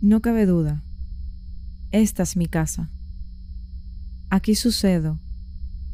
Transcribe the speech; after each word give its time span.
No 0.00 0.22
cabe 0.22 0.46
duda. 0.46 0.84
Esta 1.90 2.22
es 2.22 2.36
mi 2.36 2.46
casa. 2.46 2.90
Aquí 4.30 4.54
sucedo. 4.54 5.20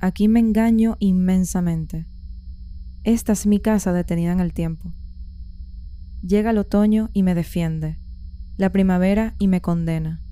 Aquí 0.00 0.29
me 0.29 0.40
engaño 0.40 0.96
inmensamente. 0.98 2.06
Esta 3.04 3.32
es 3.32 3.46
mi 3.46 3.60
casa 3.60 3.92
detenida 3.92 4.32
en 4.32 4.40
el 4.40 4.53
tiempo. 4.53 4.92
Llega 6.22 6.50
el 6.50 6.58
otoño 6.58 7.11
y 7.12 7.23
me 7.23 7.35
defiende, 7.35 7.99
la 8.57 8.71
primavera 8.71 9.35
y 9.39 9.49
me 9.49 9.61
condena. 9.61 10.23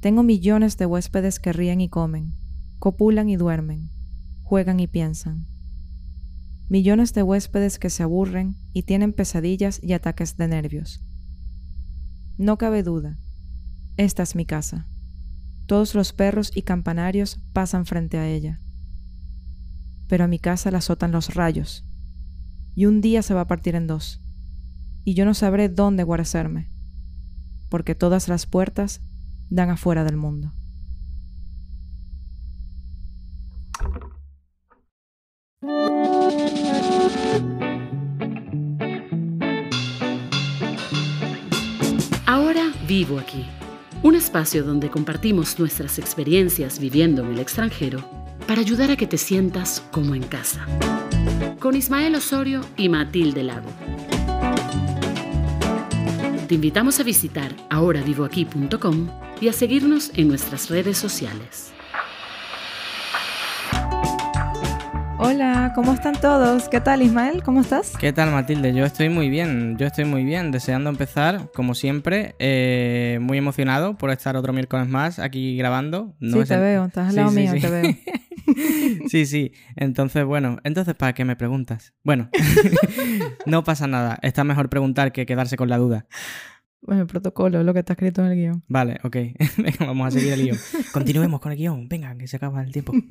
Tengo 0.00 0.22
millones 0.22 0.76
de 0.76 0.86
huéspedes 0.86 1.40
que 1.40 1.52
ríen 1.52 1.80
y 1.80 1.88
comen, 1.88 2.34
copulan 2.78 3.28
y 3.28 3.36
duermen, 3.36 3.90
juegan 4.42 4.80
y 4.80 4.86
piensan. 4.86 5.51
Millones 6.72 7.12
de 7.12 7.22
huéspedes 7.22 7.78
que 7.78 7.90
se 7.90 8.02
aburren 8.02 8.56
y 8.72 8.84
tienen 8.84 9.12
pesadillas 9.12 9.78
y 9.82 9.92
ataques 9.92 10.38
de 10.38 10.48
nervios. 10.48 11.04
No 12.38 12.56
cabe 12.56 12.82
duda, 12.82 13.18
esta 13.98 14.22
es 14.22 14.34
mi 14.34 14.46
casa. 14.46 14.88
Todos 15.66 15.94
los 15.94 16.14
perros 16.14 16.50
y 16.54 16.62
campanarios 16.62 17.42
pasan 17.52 17.84
frente 17.84 18.16
a 18.16 18.26
ella. 18.26 18.62
Pero 20.08 20.24
a 20.24 20.28
mi 20.28 20.38
casa 20.38 20.70
la 20.70 20.78
azotan 20.78 21.12
los 21.12 21.34
rayos, 21.34 21.86
y 22.74 22.86
un 22.86 23.02
día 23.02 23.20
se 23.20 23.34
va 23.34 23.42
a 23.42 23.46
partir 23.46 23.74
en 23.74 23.86
dos, 23.86 24.22
y 25.04 25.12
yo 25.12 25.26
no 25.26 25.34
sabré 25.34 25.68
dónde 25.68 26.04
guarecerme, 26.04 26.72
porque 27.68 27.94
todas 27.94 28.28
las 28.28 28.46
puertas 28.46 29.02
dan 29.50 29.68
afuera 29.68 30.04
del 30.04 30.16
mundo. 30.16 30.54
Vivo 42.92 43.18
aquí. 43.18 43.46
Un 44.02 44.16
espacio 44.16 44.64
donde 44.64 44.90
compartimos 44.90 45.58
nuestras 45.58 45.98
experiencias 45.98 46.78
viviendo 46.78 47.22
en 47.22 47.32
el 47.32 47.38
extranjero 47.38 48.04
para 48.46 48.60
ayudar 48.60 48.90
a 48.90 48.96
que 48.96 49.06
te 49.06 49.16
sientas 49.16 49.82
como 49.90 50.14
en 50.14 50.22
casa. 50.24 50.66
Con 51.58 51.74
Ismael 51.74 52.14
Osorio 52.16 52.60
y 52.76 52.90
Matilde 52.90 53.44
Lago. 53.44 53.70
Te 56.46 56.54
invitamos 56.54 57.00
a 57.00 57.02
visitar 57.02 57.56
ahoravivoaquí.com 57.70 59.08
y 59.40 59.48
a 59.48 59.54
seguirnos 59.54 60.10
en 60.14 60.28
nuestras 60.28 60.68
redes 60.68 60.98
sociales. 60.98 61.72
Hola, 65.24 65.70
¿cómo 65.76 65.92
están 65.92 66.20
todos? 66.20 66.68
¿Qué 66.68 66.80
tal 66.80 67.00
Ismael? 67.00 67.44
¿Cómo 67.44 67.60
estás? 67.60 67.96
¿Qué 67.96 68.12
tal 68.12 68.32
Matilde? 68.32 68.74
Yo 68.74 68.84
estoy 68.84 69.08
muy 69.08 69.30
bien, 69.30 69.76
yo 69.78 69.86
estoy 69.86 70.04
muy 70.04 70.24
bien, 70.24 70.50
deseando 70.50 70.90
empezar, 70.90 71.52
como 71.54 71.76
siempre, 71.76 72.34
eh, 72.40 73.20
muy 73.22 73.38
emocionado 73.38 73.96
por 73.96 74.10
estar 74.10 74.36
otro 74.36 74.52
miércoles 74.52 74.88
más 74.88 75.20
aquí 75.20 75.56
grabando. 75.56 76.16
sí, 76.20 76.42
te 76.44 76.56
veo, 76.56 76.86
estás 76.86 77.10
al 77.10 77.14
lado 77.14 77.30
mío, 77.30 77.52
te 77.52 77.70
veo. 77.70 77.94
sí, 79.08 79.24
sí, 79.26 79.52
entonces 79.76 80.24
bueno, 80.24 80.58
entonces 80.64 80.96
¿para 80.96 81.12
qué 81.12 81.24
me 81.24 81.36
preguntas? 81.36 81.94
Bueno, 82.02 82.28
no 83.46 83.62
pasa 83.62 83.86
nada, 83.86 84.18
está 84.22 84.42
mejor 84.42 84.70
preguntar 84.70 85.12
que 85.12 85.24
quedarse 85.24 85.56
con 85.56 85.68
la 85.68 85.78
duda. 85.78 86.06
Bueno, 86.80 87.02
el 87.02 87.06
protocolo 87.06 87.60
es 87.60 87.64
lo 87.64 87.72
que 87.72 87.78
está 87.78 87.92
escrito 87.92 88.24
en 88.24 88.32
el 88.32 88.36
guion. 88.36 88.64
Vale, 88.66 88.98
ok. 89.04 89.16
Venga, 89.56 89.86
vamos 89.86 90.08
a 90.08 90.10
seguir 90.10 90.32
el 90.32 90.42
guion. 90.42 90.58
Continuemos 90.92 91.40
con 91.40 91.52
el 91.52 91.58
guion. 91.58 91.88
Venga, 91.88 92.16
que 92.16 92.26
se 92.26 92.38
acaba 92.38 92.60
el 92.60 92.72
tiempo. 92.72 92.92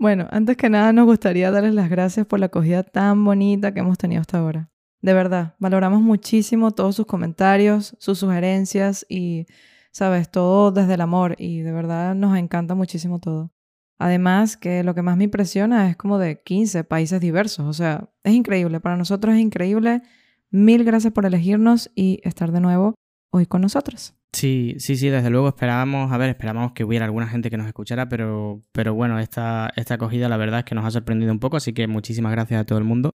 Bueno, 0.00 0.28
antes 0.30 0.56
que 0.56 0.70
nada 0.70 0.92
nos 0.92 1.06
gustaría 1.06 1.50
darles 1.50 1.74
las 1.74 1.90
gracias 1.90 2.24
por 2.24 2.38
la 2.38 2.46
acogida 2.46 2.84
tan 2.84 3.24
bonita 3.24 3.74
que 3.74 3.80
hemos 3.80 3.98
tenido 3.98 4.20
hasta 4.20 4.38
ahora. 4.38 4.70
De 5.02 5.12
verdad, 5.12 5.56
valoramos 5.58 6.00
muchísimo 6.00 6.70
todos 6.70 6.94
sus 6.94 7.06
comentarios, 7.06 7.96
sus 7.98 8.20
sugerencias 8.20 9.04
y, 9.08 9.46
sabes, 9.90 10.30
todo 10.30 10.70
desde 10.70 10.94
el 10.94 11.00
amor 11.00 11.34
y 11.38 11.62
de 11.62 11.72
verdad 11.72 12.14
nos 12.14 12.38
encanta 12.38 12.76
muchísimo 12.76 13.18
todo. 13.18 13.50
Además, 13.98 14.56
que 14.56 14.84
lo 14.84 14.94
que 14.94 15.02
más 15.02 15.16
me 15.16 15.24
impresiona 15.24 15.90
es 15.90 15.96
como 15.96 16.18
de 16.18 16.42
15 16.42 16.84
países 16.84 17.20
diversos, 17.20 17.66
o 17.66 17.72
sea, 17.72 18.08
es 18.22 18.34
increíble, 18.34 18.78
para 18.78 18.96
nosotros 18.96 19.34
es 19.34 19.40
increíble. 19.40 20.02
Mil 20.50 20.84
gracias 20.84 21.12
por 21.12 21.26
elegirnos 21.26 21.90
y 21.96 22.20
estar 22.22 22.52
de 22.52 22.60
nuevo 22.60 22.94
hoy 23.30 23.46
con 23.46 23.62
nosotros. 23.62 24.17
Sí, 24.32 24.76
sí, 24.78 24.96
sí, 24.96 25.08
desde 25.08 25.30
luego 25.30 25.48
esperábamos, 25.48 26.12
a 26.12 26.18
ver, 26.18 26.30
esperábamos 26.30 26.72
que 26.72 26.84
hubiera 26.84 27.06
alguna 27.06 27.26
gente 27.26 27.50
que 27.50 27.56
nos 27.56 27.66
escuchara, 27.66 28.08
pero, 28.08 28.62
pero 28.72 28.94
bueno, 28.94 29.18
esta, 29.18 29.72
esta 29.74 29.94
acogida 29.94 30.28
la 30.28 30.36
verdad 30.36 30.60
es 30.60 30.64
que 30.66 30.74
nos 30.74 30.84
ha 30.84 30.90
sorprendido 30.90 31.32
un 31.32 31.38
poco, 31.38 31.56
así 31.56 31.72
que 31.72 31.86
muchísimas 31.86 32.32
gracias 32.32 32.60
a 32.60 32.64
todo 32.64 32.78
el 32.78 32.84
mundo. 32.84 33.10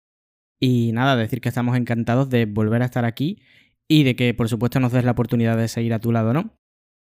Y 0.59 0.93
nada, 0.93 1.17
decir 1.17 1.41
que 1.41 1.49
estamos 1.49 1.77
encantados 1.77 2.31
de 2.31 2.47
volver 2.47 2.83
a 2.83 2.87
estar 2.87 3.05
aquí 3.05 3.43
y 3.89 4.05
de 4.05 4.17
que 4.17 4.33
por 4.33 4.49
supuesto 4.49 4.81
nos 4.81 4.93
des 4.93 5.05
la 5.05 5.11
oportunidad 5.11 5.57
de 5.57 5.69
seguir 5.69 5.93
a 5.93 5.99
tu 5.99 6.13
lado, 6.13 6.33
¿no? 6.33 6.57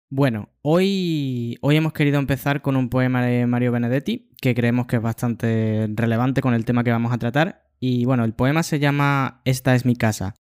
Bueno, 0.09 0.49
hoy, 0.61 1.57
hoy 1.61 1.75
hemos 1.75 1.93
querido 1.93 2.19
empezar 2.19 2.61
con 2.61 2.75
un 2.75 2.89
poema 2.89 3.25
de 3.25 3.47
Mario 3.47 3.71
Benedetti 3.71 4.29
que 4.41 4.53
creemos 4.53 4.85
que 4.85 4.97
es 4.97 5.01
bastante 5.01 5.87
relevante 5.93 6.41
con 6.41 6.53
el 6.53 6.65
tema 6.65 6.83
que 6.83 6.91
vamos 6.91 7.13
a 7.13 7.17
tratar. 7.17 7.63
Y 7.79 8.05
bueno, 8.05 8.23
el 8.25 8.33
poema 8.33 8.61
se 8.63 8.79
llama 8.79 9.41
Esta 9.45 9.73
es 9.75 9.85
mi 9.85 9.95
casa. 9.95 10.35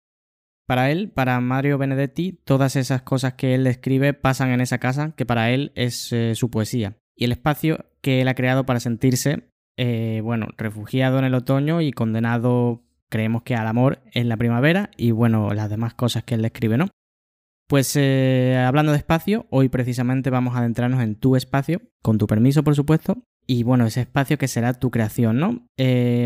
Para 0.65 0.91
él, 0.91 1.09
para 1.09 1.39
Mario 1.41 1.77
Benedetti, 1.77 2.39
todas 2.45 2.75
esas 2.75 3.01
cosas 3.01 3.33
que 3.33 3.53
él 3.53 3.67
escribe 3.67 4.13
pasan 4.13 4.49
en 4.51 4.61
esa 4.61 4.77
casa, 4.77 5.13
que 5.15 5.25
para 5.25 5.51
él 5.51 5.73
es 5.75 6.13
eh, 6.13 6.35
su 6.35 6.49
poesía. 6.49 6.97
Y 7.15 7.25
el 7.25 7.33
espacio 7.33 7.85
que 8.01 8.21
él 8.21 8.27
ha 8.29 8.35
creado 8.35 8.65
para 8.65 8.79
sentirse, 8.79 9.49
eh, 9.77 10.21
bueno, 10.23 10.47
refugiado 10.57 11.19
en 11.19 11.25
el 11.25 11.33
otoño 11.33 11.81
y 11.81 11.91
condenado, 11.91 12.81
creemos 13.09 13.43
que 13.43 13.55
al 13.55 13.67
amor 13.67 14.01
en 14.13 14.29
la 14.29 14.37
primavera 14.37 14.89
y 14.95 15.11
bueno, 15.11 15.53
las 15.53 15.69
demás 15.69 15.95
cosas 15.95 16.23
que 16.23 16.35
él 16.35 16.45
escribe, 16.45 16.77
¿no? 16.77 16.87
Pues 17.67 17.95
eh, 17.97 18.57
hablando 18.65 18.91
de 18.93 18.97
espacio, 18.99 19.47
hoy 19.49 19.67
precisamente 19.67 20.29
vamos 20.29 20.55
a 20.55 20.59
adentrarnos 20.59 21.01
en 21.01 21.15
tu 21.15 21.35
espacio, 21.35 21.81
con 22.01 22.17
tu 22.17 22.27
permiso, 22.27 22.63
por 22.63 22.75
supuesto, 22.75 23.17
y 23.45 23.63
bueno, 23.63 23.85
ese 23.85 24.01
espacio 24.01 24.37
que 24.37 24.47
será 24.47 24.73
tu 24.73 24.91
creación, 24.91 25.37
¿no? 25.37 25.65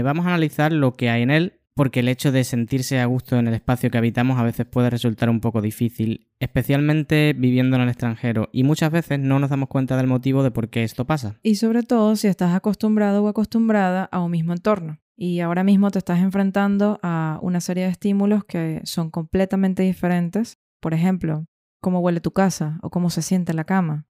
vamos 0.03 0.25
a 0.25 0.29
analizar 0.29 0.71
lo 0.71 0.93
que 0.93 1.09
hay 1.09 1.23
en 1.23 1.31
él, 1.31 1.56
porque 1.77 2.01
el 2.01 2.09
hecho 2.09 2.33
de 2.33 2.43
sentirse 2.43 2.99
a 2.99 3.05
gusto 3.05 3.37
en 3.37 3.47
el 3.47 3.53
espacio 3.53 3.89
que 3.89 3.97
habitamos 3.97 4.37
a 4.37 4.43
veces 4.43 4.65
puede 4.65 4.89
resultar 4.89 5.29
un 5.29 5.39
poco 5.39 5.61
difícil, 5.61 6.27
especialmente 6.39 7.33
viviendo 7.37 7.77
en 7.77 7.83
el 7.83 7.89
extranjero, 7.89 8.49
y 8.51 8.63
muchas 8.63 8.91
veces 8.91 9.19
no 9.19 9.39
nos 9.39 9.49
damos 9.49 9.69
cuenta 9.69 9.95
del 9.95 10.07
motivo 10.07 10.43
de 10.43 10.51
por 10.51 10.69
qué 10.69 10.83
esto 10.83 11.05
pasa. 11.05 11.39
Y 11.43 11.55
sobre 11.55 11.83
todo 11.83 12.17
si 12.17 12.27
estás 12.27 12.53
acostumbrado 12.53 13.23
o 13.23 13.27
acostumbrada 13.29 14.09
a 14.11 14.19
un 14.21 14.31
mismo 14.31 14.51
entorno. 14.51 14.99
Y 15.15 15.39
ahora 15.39 15.63
mismo 15.63 15.89
te 15.89 15.99
estás 15.99 16.19
enfrentando 16.19 16.99
a 17.01 17.39
una 17.41 17.61
serie 17.61 17.85
de 17.85 17.91
estímulos 17.91 18.43
que 18.43 18.81
son 18.83 19.09
completamente 19.09 19.83
diferentes. 19.83 20.59
Por 20.79 20.93
ejemplo, 20.93 21.45
cómo 21.79 21.99
huele 22.01 22.21
tu 22.21 22.31
casa 22.31 22.79
o 22.81 22.89
cómo 22.89 23.09
se 23.09 23.21
siente 23.21 23.53
la 23.53 23.63
cama, 23.63 24.05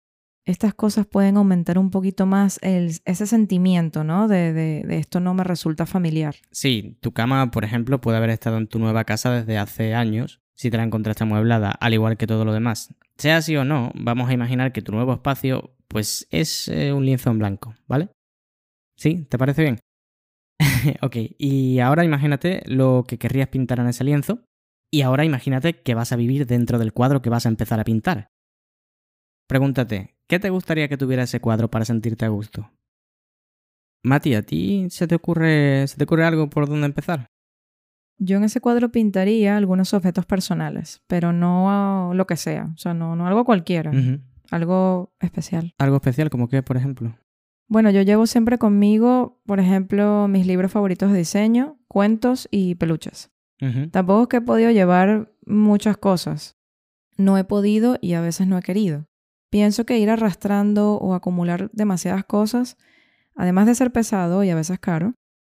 estas 0.47 0.73
cosas 0.73 1.05
pueden 1.05 1.35
aumentar 1.35 1.77
un 1.77 1.91
poquito 1.91 2.25
más 2.25 2.59
ese 2.61 3.27
sentimiento, 3.27 4.05
¿no? 4.05 4.29
De, 4.29 4.53
de, 4.53 4.97
esto 4.97 5.19
no 5.19 5.33
me 5.33 5.43
resulta 5.43 5.85
familiar. 5.85 6.35
Sí, 6.51 6.97
tu 7.01 7.11
cama, 7.11 7.51
por 7.51 7.65
ejemplo, 7.65 7.99
puede 7.99 8.17
haber 8.17 8.29
estado 8.29 8.57
en 8.57 8.67
tu 8.67 8.79
nueva 8.79 9.03
casa 9.03 9.29
desde 9.29 9.57
hace 9.57 9.93
años, 9.93 10.39
si 10.55 10.71
te 10.71 10.77
la 10.77 10.83
encontraste 10.83 11.23
amueblada, 11.23 11.71
al 11.71 11.93
igual 11.93 12.15
que 12.15 12.27
todo 12.27 12.45
lo 12.45 12.53
demás. 12.53 12.95
Sea 13.17 13.37
así 13.37 13.57
o 13.57 13.65
no, 13.65 13.91
vamos 13.93 14.29
a 14.29 14.33
imaginar 14.33 14.71
que 14.71 14.81
tu 14.81 14.93
nuevo 14.93 15.13
espacio, 15.13 15.75
pues 15.89 16.27
es 16.31 16.69
eh, 16.69 16.93
un 16.93 17.05
lienzo 17.05 17.29
en 17.29 17.39
blanco, 17.39 17.75
¿vale? 17.85 18.09
¿Sí? 18.95 19.27
¿Te 19.29 19.37
parece 19.37 19.63
bien? 19.63 19.79
ok, 21.01 21.15
y 21.37 21.79
ahora 21.79 22.05
imagínate 22.05 22.63
lo 22.67 23.03
que 23.05 23.17
querrías 23.17 23.49
pintar 23.49 23.79
en 23.79 23.87
ese 23.87 24.05
lienzo, 24.05 24.45
y 24.89 25.01
ahora 25.01 25.25
imagínate 25.25 25.81
que 25.81 25.93
vas 25.93 26.13
a 26.13 26.15
vivir 26.15 26.47
dentro 26.47 26.79
del 26.79 26.93
cuadro 26.93 27.21
que 27.21 27.29
vas 27.29 27.45
a 27.45 27.49
empezar 27.49 27.81
a 27.81 27.83
pintar. 27.83 28.29
Pregúntate, 29.49 30.16
¿qué 30.27 30.39
te 30.39 30.49
gustaría 30.49 30.87
que 30.87 30.97
tuviera 30.97 31.23
ese 31.23 31.39
cuadro 31.39 31.69
para 31.69 31.85
sentirte 31.85 32.25
a 32.25 32.29
gusto? 32.29 32.71
Mati, 34.03 34.35
¿a 34.35 34.41
ti 34.41 34.87
se 34.89 35.07
te 35.07 35.15
ocurre, 35.15 35.87
se 35.87 35.97
te 35.97 36.03
ocurre 36.03 36.25
algo 36.25 36.49
por 36.49 36.67
dónde 36.67 36.85
empezar? 36.85 37.27
Yo 38.19 38.37
en 38.37 38.43
ese 38.43 38.61
cuadro 38.61 38.91
pintaría 38.91 39.57
algunos 39.57 39.93
objetos 39.93 40.25
personales, 40.25 41.01
pero 41.07 41.33
no 41.33 42.11
lo 42.13 42.25
que 42.25 42.35
sea, 42.35 42.71
o 42.73 42.77
sea, 42.77 42.93
no, 42.93 43.15
no 43.15 43.27
algo 43.27 43.45
cualquiera, 43.45 43.91
algo 44.49 45.13
especial. 45.19 45.73
¿Algo 45.77 45.97
especial 45.97 46.29
como 46.29 46.47
qué, 46.47 46.63
por 46.63 46.77
ejemplo? 46.77 47.15
Bueno, 47.69 47.91
yo 47.91 48.01
llevo 48.01 48.25
siempre 48.25 48.57
conmigo, 48.57 49.39
por 49.45 49.59
ejemplo, 49.59 50.27
mis 50.27 50.47
libros 50.47 50.71
favoritos 50.71 51.11
de 51.11 51.17
diseño, 51.19 51.77
cuentos 51.87 52.47
y 52.49 52.75
peluches. 52.75 53.29
Tampoco 53.91 54.23
es 54.23 54.27
que 54.29 54.37
he 54.37 54.41
podido 54.41 54.71
llevar 54.71 55.33
muchas 55.45 55.97
cosas. 55.97 56.57
No 57.17 57.37
he 57.37 57.43
podido 57.43 57.97
y 58.01 58.13
a 58.13 58.21
veces 58.21 58.47
no 58.47 58.57
he 58.57 58.61
querido. 58.61 59.05
Pienso 59.49 59.85
que 59.85 59.97
ir 59.97 60.09
arrastrando 60.09 60.95
o 60.95 61.13
acumular 61.13 61.69
demasiadas 61.71 62.25
cosas, 62.25 62.77
además 63.35 63.65
de 63.67 63.75
ser 63.75 63.91
pesado 63.91 64.43
y 64.43 64.49
a 64.49 64.55
veces 64.55 64.79
caro, 64.79 65.13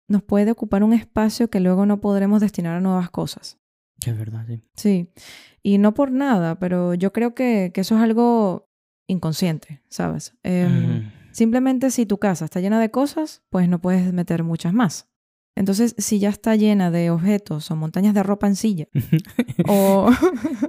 nos 0.08 0.24
puede 0.24 0.52
ocupar 0.52 0.84
un 0.84 0.94
espacio 0.94 1.50
que 1.50 1.60
luego 1.60 1.86
no 1.86 2.02
podremos 2.02 2.42
destinar 2.42 2.78
a 2.78 2.82
nuevas 2.82 3.10
cosas. 3.10 3.58
Es 4.06 4.18
verdad, 4.18 4.46
sí. 4.48 4.64
Sí, 4.76 5.12
y 5.62 5.78
no 5.78 5.94
por 5.94 6.12
nada, 6.12 6.60
pero 6.60 6.94
yo 6.94 7.14
creo 7.14 7.36
que, 7.36 7.72
eso 7.76 7.96
es 7.96 8.02
algo 8.02 8.70
inconsciente, 9.08 9.82
¿sabes? 9.90 10.36
Em, 10.44 11.12
simplemente 11.32 11.92
si 11.92 12.06
tu 12.06 12.18
casa 12.18 12.46
está 12.46 12.60
llena 12.60 12.80
de 12.80 12.92
cosas, 12.92 13.44
pues 13.50 13.70
no 13.70 13.80
puedes 13.80 14.12
meter 14.14 14.44
muchas 14.44 14.74
más. 14.74 15.11
Entonces, 15.56 15.96
si 15.98 16.20
ya 16.20 16.30
está 16.30 16.56
llena 16.56 16.92
de 16.92 17.10
objetos 17.12 17.70
o 17.72 17.76
montañas 17.76 18.14
de 18.14 18.24
ropa 18.24 18.48
en 18.48 18.56
silla, 18.56 18.88
o... 19.68 20.10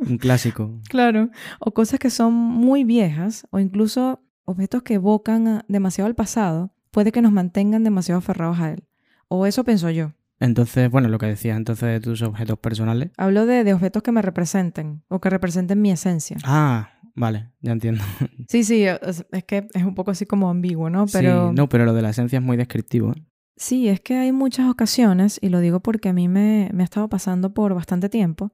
Un 0.09 0.19
clásico. 0.19 0.81
claro, 0.89 1.31
o 1.61 1.73
cosas 1.73 1.99
que 1.99 2.11
son 2.11 2.35
muy 2.35 2.85
viejas, 2.85 3.47
o 3.51 3.59
incluso 3.59 4.21
objetos 4.45 4.83
que 4.83 4.95
evocan 4.95 5.47
a- 5.49 5.65
demasiado 5.69 6.07
al 6.09 6.15
pasado, 6.15 6.75
puede 6.91 7.13
que 7.13 7.23
nos 7.23 7.33
mantengan 7.33 7.85
demasiado 7.85 8.19
aferrados 8.19 8.59
a 8.59 8.73
él. 8.73 8.85
O 9.29 9.47
eso 9.47 9.65
pienso 9.65 9.89
yo. 9.91 10.13
Entonces, 10.41 10.91
bueno, 10.91 11.09
lo 11.09 11.19
que 11.19 11.27
decías 11.27 11.57
entonces 11.57 11.89
de 11.89 12.01
tus 12.01 12.21
objetos 12.23 12.59
personales. 12.59 13.11
Hablo 13.17 13.47
de, 13.47 13.63
de 13.63 13.75
objetos 13.75 14.03
que 14.03 14.11
me 14.13 14.21
representen 14.23 15.03
o 15.09 15.21
que 15.21 15.31
representen 15.31 15.81
mi 15.81 15.93
esencia. 15.93 16.37
Ah, 16.43 16.91
vale, 17.15 17.51
ya 17.61 17.71
entiendo. 17.73 18.03
Sí, 18.49 18.65
sí, 18.65 18.83
es, 18.83 19.25
es 19.31 19.45
que 19.45 19.69
es 19.73 19.85
un 19.85 19.95
poco 19.95 20.11
así 20.11 20.27
como 20.27 20.51
ambiguo, 20.51 20.91
¿no? 20.91 21.07
Pero 21.13 21.51
Sí, 21.51 21.55
no, 21.55 21.69
pero 21.69 21.85
lo 21.85 21.95
de 21.95 22.03
la 22.03 22.11
esencia 22.11 22.41
es 22.41 22.45
muy 22.45 22.57
descriptivo. 22.57 23.13
¿eh? 23.13 23.23
Sí, 23.63 23.89
es 23.89 24.01
que 24.01 24.17
hay 24.17 24.33
muchas 24.33 24.69
ocasiones, 24.69 25.39
y 25.41 25.49
lo 25.49 25.61
digo 25.61 25.81
porque 25.81 26.09
a 26.09 26.13
mí 26.13 26.29
me, 26.29 26.71
me 26.73 26.83
ha 26.83 26.85
estado 26.85 27.09
pasando 27.09 27.55
por 27.55 27.75
bastante 27.75 28.09
tiempo, 28.09 28.53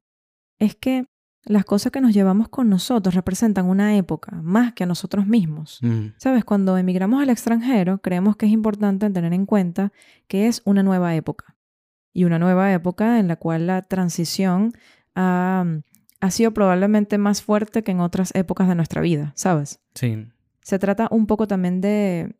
es 0.59 0.75
que 0.75 1.05
las 1.45 1.65
cosas 1.65 1.91
que 1.91 2.01
nos 2.01 2.13
llevamos 2.13 2.49
con 2.49 2.69
nosotros 2.69 3.15
representan 3.15 3.65
una 3.65 3.95
época 3.95 4.41
más 4.41 4.73
que 4.73 4.83
a 4.83 4.87
nosotros 4.87 5.25
mismos. 5.25 5.79
Mm, 5.81 6.07
Sabes, 6.17 6.43
cuando 6.43 6.77
emigramos 6.77 7.21
al 7.21 7.29
extranjero, 7.29 7.99
creemos 7.99 8.35
que 8.35 8.45
es 8.45 8.51
importante 8.51 9.09
tener 9.09 9.33
en 9.33 9.45
cuenta 9.45 9.91
que 10.27 10.47
es 10.47 10.61
una 10.65 10.83
nueva 10.83 11.15
época. 11.15 11.55
Y 12.13 12.25
una 12.25 12.39
nueva 12.39 12.73
época 12.73 13.19
en 13.19 13.27
la 13.27 13.37
cual 13.37 13.67
la 13.67 13.83
transición 13.83 14.73
ha, 15.15 15.65
ha 16.19 16.31
sido 16.31 16.53
probablemente 16.53 17.17
más 17.17 17.41
fuerte 17.41 17.83
que 17.83 17.91
en 17.91 18.01
otras 18.01 18.35
épocas 18.35 18.67
de 18.67 18.75
nuestra 18.75 19.01
vida, 19.01 19.31
¿sabes? 19.35 19.79
sí, 19.95 20.27
Se 20.61 20.77
trata 20.77 21.07
un 21.09 21.25
poco 21.25 21.47
también 21.47 21.81
de, 21.81 22.35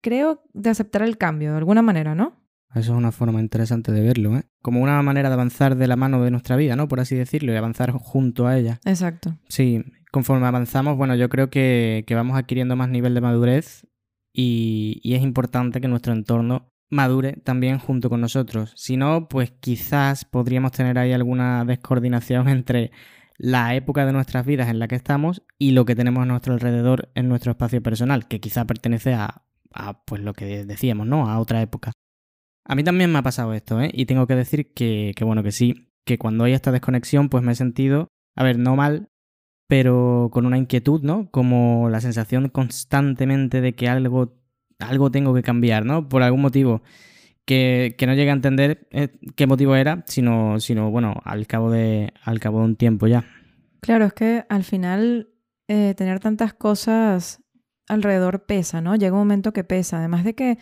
creo, 0.00 0.42
de 0.52 0.70
aceptar 0.70 1.02
el 1.02 1.18
cambio, 1.18 1.52
de 1.52 1.58
alguna 1.58 1.82
manera, 1.82 2.14
¿no? 2.14 2.38
eso 2.74 2.92
es 2.92 2.98
una 2.98 3.12
forma 3.12 3.40
interesante 3.40 3.92
de 3.92 4.02
verlo, 4.02 4.36
¿eh? 4.36 4.44
Como 4.62 4.82
una 4.82 5.00
manera 5.02 5.28
de 5.28 5.34
avanzar 5.34 5.76
de 5.76 5.86
la 5.86 5.96
mano 5.96 6.22
de 6.22 6.30
nuestra 6.30 6.56
vida, 6.56 6.76
¿no? 6.76 6.88
Por 6.88 7.00
así 7.00 7.16
decirlo, 7.16 7.52
y 7.52 7.56
avanzar 7.56 7.92
junto 7.92 8.46
a 8.46 8.58
ella. 8.58 8.80
Exacto. 8.84 9.38
Sí, 9.48 9.84
conforme 10.12 10.46
avanzamos, 10.46 10.96
bueno, 10.96 11.14
yo 11.14 11.28
creo 11.28 11.50
que, 11.50 12.04
que 12.06 12.14
vamos 12.14 12.36
adquiriendo 12.36 12.76
más 12.76 12.88
nivel 12.88 13.14
de 13.14 13.20
madurez 13.20 13.86
y, 14.32 15.00
y 15.02 15.14
es 15.14 15.22
importante 15.22 15.80
que 15.80 15.88
nuestro 15.88 16.12
entorno 16.12 16.72
madure 16.90 17.34
también 17.44 17.78
junto 17.78 18.10
con 18.10 18.20
nosotros. 18.20 18.72
Si 18.76 18.96
no, 18.96 19.28
pues 19.28 19.50
quizás 19.50 20.24
podríamos 20.24 20.72
tener 20.72 20.98
ahí 20.98 21.12
alguna 21.12 21.64
descoordinación 21.64 22.48
entre 22.48 22.90
la 23.38 23.74
época 23.76 24.04
de 24.04 24.12
nuestras 24.12 24.44
vidas 24.44 24.68
en 24.68 24.78
la 24.78 24.88
que 24.88 24.96
estamos 24.96 25.42
y 25.58 25.70
lo 25.70 25.84
que 25.84 25.94
tenemos 25.94 26.22
a 26.22 26.26
nuestro 26.26 26.54
alrededor 26.54 27.10
en 27.14 27.28
nuestro 27.28 27.52
espacio 27.52 27.82
personal, 27.82 28.26
que 28.26 28.40
quizá 28.40 28.66
pertenece 28.66 29.14
a, 29.14 29.44
a, 29.78 30.04
pues 30.04 30.20
lo 30.20 30.34
que 30.34 30.64
decíamos, 30.64 31.06
¿no? 31.06 31.30
A 31.30 31.38
otra 31.38 31.62
época. 31.62 31.92
A 32.66 32.74
mí 32.74 32.84
también 32.84 33.10
me 33.10 33.18
ha 33.18 33.22
pasado 33.22 33.54
esto, 33.54 33.80
¿eh? 33.80 33.90
Y 33.94 34.04
tengo 34.04 34.26
que 34.26 34.34
decir 34.34 34.74
que, 34.74 35.14
que 35.16 35.24
bueno, 35.24 35.42
que 35.42 35.52
sí, 35.52 35.90
que 36.04 36.18
cuando 36.18 36.44
hay 36.44 36.52
esta 36.52 36.72
desconexión, 36.72 37.28
pues 37.30 37.42
me 37.42 37.52
he 37.52 37.54
sentido, 37.54 38.08
a 38.36 38.44
ver, 38.44 38.58
no 38.58 38.76
mal, 38.76 39.08
pero 39.68 40.28
con 40.32 40.44
una 40.44 40.58
inquietud, 40.58 41.02
¿no? 41.02 41.30
Como 41.30 41.88
la 41.88 42.00
sensación 42.00 42.48
constantemente 42.48 43.60
de 43.60 43.74
que 43.74 43.88
algo, 43.88 44.36
algo 44.78 45.10
tengo 45.10 45.34
que 45.34 45.42
cambiar, 45.42 45.84
¿no? 45.84 46.08
Por 46.08 46.22
algún 46.22 46.42
motivo. 46.42 46.82
Que, 47.46 47.94
que 47.96 48.06
no 48.06 48.12
llegué 48.12 48.28
a 48.28 48.34
entender 48.34 48.88
eh, 48.90 49.08
qué 49.34 49.46
motivo 49.46 49.74
era, 49.74 50.04
sino, 50.06 50.60
sino 50.60 50.90
bueno, 50.90 51.14
al 51.24 51.46
cabo, 51.46 51.70
de, 51.70 52.12
al 52.22 52.40
cabo 52.40 52.58
de 52.58 52.64
un 52.66 52.76
tiempo 52.76 53.06
ya. 53.06 53.24
Claro, 53.80 54.04
es 54.04 54.12
que 54.12 54.44
al 54.50 54.64
final 54.64 55.30
eh, 55.66 55.94
tener 55.96 56.20
tantas 56.20 56.52
cosas 56.52 57.42
alrededor 57.88 58.44
pesa, 58.44 58.80
¿no? 58.80 58.96
Llega 58.96 59.12
un 59.14 59.20
momento 59.20 59.52
que 59.52 59.64
pesa. 59.64 59.98
Además 59.98 60.24
de 60.24 60.34
que 60.34 60.58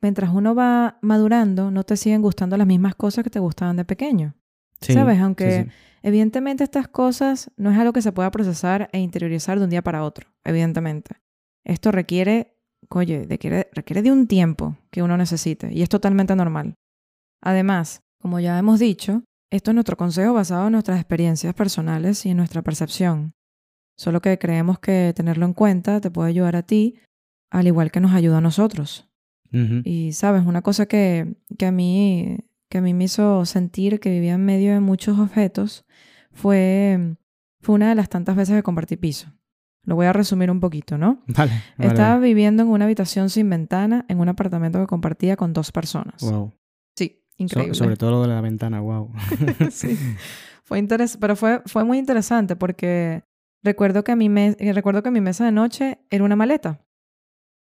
mientras 0.00 0.30
uno 0.32 0.54
va 0.54 0.98
madurando, 1.02 1.70
no 1.70 1.84
te 1.84 1.96
siguen 1.96 2.22
gustando 2.22 2.56
las 2.56 2.66
mismas 2.66 2.94
cosas 2.94 3.24
que 3.24 3.30
te 3.30 3.38
gustaban 3.38 3.76
de 3.76 3.84
pequeño. 3.84 4.34
Sí, 4.80 4.94
¿Sabes? 4.94 5.16
sí, 5.16 5.22
Aunque 5.22 5.64
sí. 5.64 5.70
evidentemente 6.02 6.64
estas 6.64 6.88
cosas 6.88 7.50
no 7.56 7.70
es 7.70 7.78
algo 7.78 7.92
que 7.92 8.02
se 8.02 8.12
pueda 8.12 8.30
procesar 8.30 8.88
e 8.92 8.98
interiorizar 8.98 9.58
de 9.58 9.64
un 9.64 9.70
día 9.70 9.82
para 9.82 10.02
otro, 10.04 10.30
evidentemente. 10.44 11.16
Esto 11.64 11.92
requiere, 11.92 12.56
oye, 12.88 13.26
requiere, 13.28 13.68
requiere 13.72 14.02
de 14.02 14.10
un 14.10 14.26
tiempo 14.26 14.76
que 14.90 15.02
uno 15.02 15.16
necesite 15.16 15.72
y 15.72 15.82
es 15.82 15.90
totalmente 15.90 16.34
normal. 16.34 16.74
Además, 17.42 18.02
como 18.18 18.40
ya 18.40 18.58
hemos 18.58 18.80
dicho, 18.80 19.22
esto 19.50 19.70
es 19.70 19.74
nuestro 19.74 19.96
consejo 19.96 20.32
basado 20.32 20.66
en 20.66 20.72
nuestras 20.72 20.98
experiencias 20.98 21.54
personales 21.54 22.24
y 22.24 22.30
en 22.30 22.36
nuestra 22.38 22.62
percepción. 22.62 23.34
Solo 24.00 24.22
que 24.22 24.38
creemos 24.38 24.78
que 24.78 25.12
tenerlo 25.14 25.44
en 25.44 25.52
cuenta 25.52 26.00
te 26.00 26.10
puede 26.10 26.30
ayudar 26.30 26.56
a 26.56 26.62
ti, 26.62 26.94
al 27.50 27.66
igual 27.66 27.90
que 27.90 28.00
nos 28.00 28.12
ayuda 28.14 28.38
a 28.38 28.40
nosotros. 28.40 29.06
Y 29.84 30.12
sabes, 30.14 30.46
una 30.46 30.62
cosa 30.62 30.86
que, 30.86 31.34
que, 31.58 31.66
a 31.66 31.70
mí, 31.70 32.38
que 32.70 32.78
a 32.78 32.80
mí 32.80 32.94
me 32.94 33.04
hizo 33.04 33.44
sentir 33.44 34.00
que 34.00 34.08
vivía 34.08 34.32
en 34.34 34.44
medio 34.46 34.72
de 34.72 34.80
muchos 34.80 35.18
objetos 35.18 35.84
fue, 36.32 37.16
fue 37.60 37.74
una 37.74 37.90
de 37.90 37.94
las 37.94 38.08
tantas 38.08 38.36
veces 38.36 38.56
que 38.56 38.62
compartí 38.62 38.96
piso. 38.96 39.28
Lo 39.84 39.96
voy 39.96 40.06
a 40.06 40.14
resumir 40.14 40.50
un 40.50 40.60
poquito, 40.60 40.96
¿no? 40.96 41.22
Vale. 41.26 41.52
vale, 41.76 41.90
Estaba 41.90 42.18
viviendo 42.20 42.62
en 42.62 42.70
una 42.70 42.86
habitación 42.86 43.28
sin 43.28 43.50
ventana 43.50 44.06
en 44.08 44.18
un 44.18 44.30
apartamento 44.30 44.80
que 44.80 44.86
compartía 44.86 45.36
con 45.36 45.52
dos 45.52 45.72
personas. 45.72 46.22
Wow. 46.22 46.54
Sí, 46.96 47.22
So- 47.36 47.42
increíble. 47.44 47.74
sobre 47.74 47.96
todo 47.96 48.12
lo 48.12 48.22
de 48.22 48.28
la 48.28 48.40
ventana, 48.40 48.80
wow. 48.80 49.12
Sí. 49.70 49.98
Fue 50.64 50.78
interes 50.78 51.18
pero 51.20 51.36
fue, 51.36 51.60
fue 51.66 51.84
muy 51.84 51.98
interesante 51.98 52.56
porque 52.56 53.24
recuerdo 53.62 54.04
que, 54.04 54.12
a 54.12 54.16
mi 54.16 54.28
me- 54.28 54.56
eh, 54.58 54.72
recuerdo 54.72 55.02
que 55.02 55.10
mi 55.10 55.20
mesa 55.20 55.44
de 55.44 55.52
noche 55.52 55.98
era 56.10 56.24
una 56.24 56.36
maleta. 56.36 56.80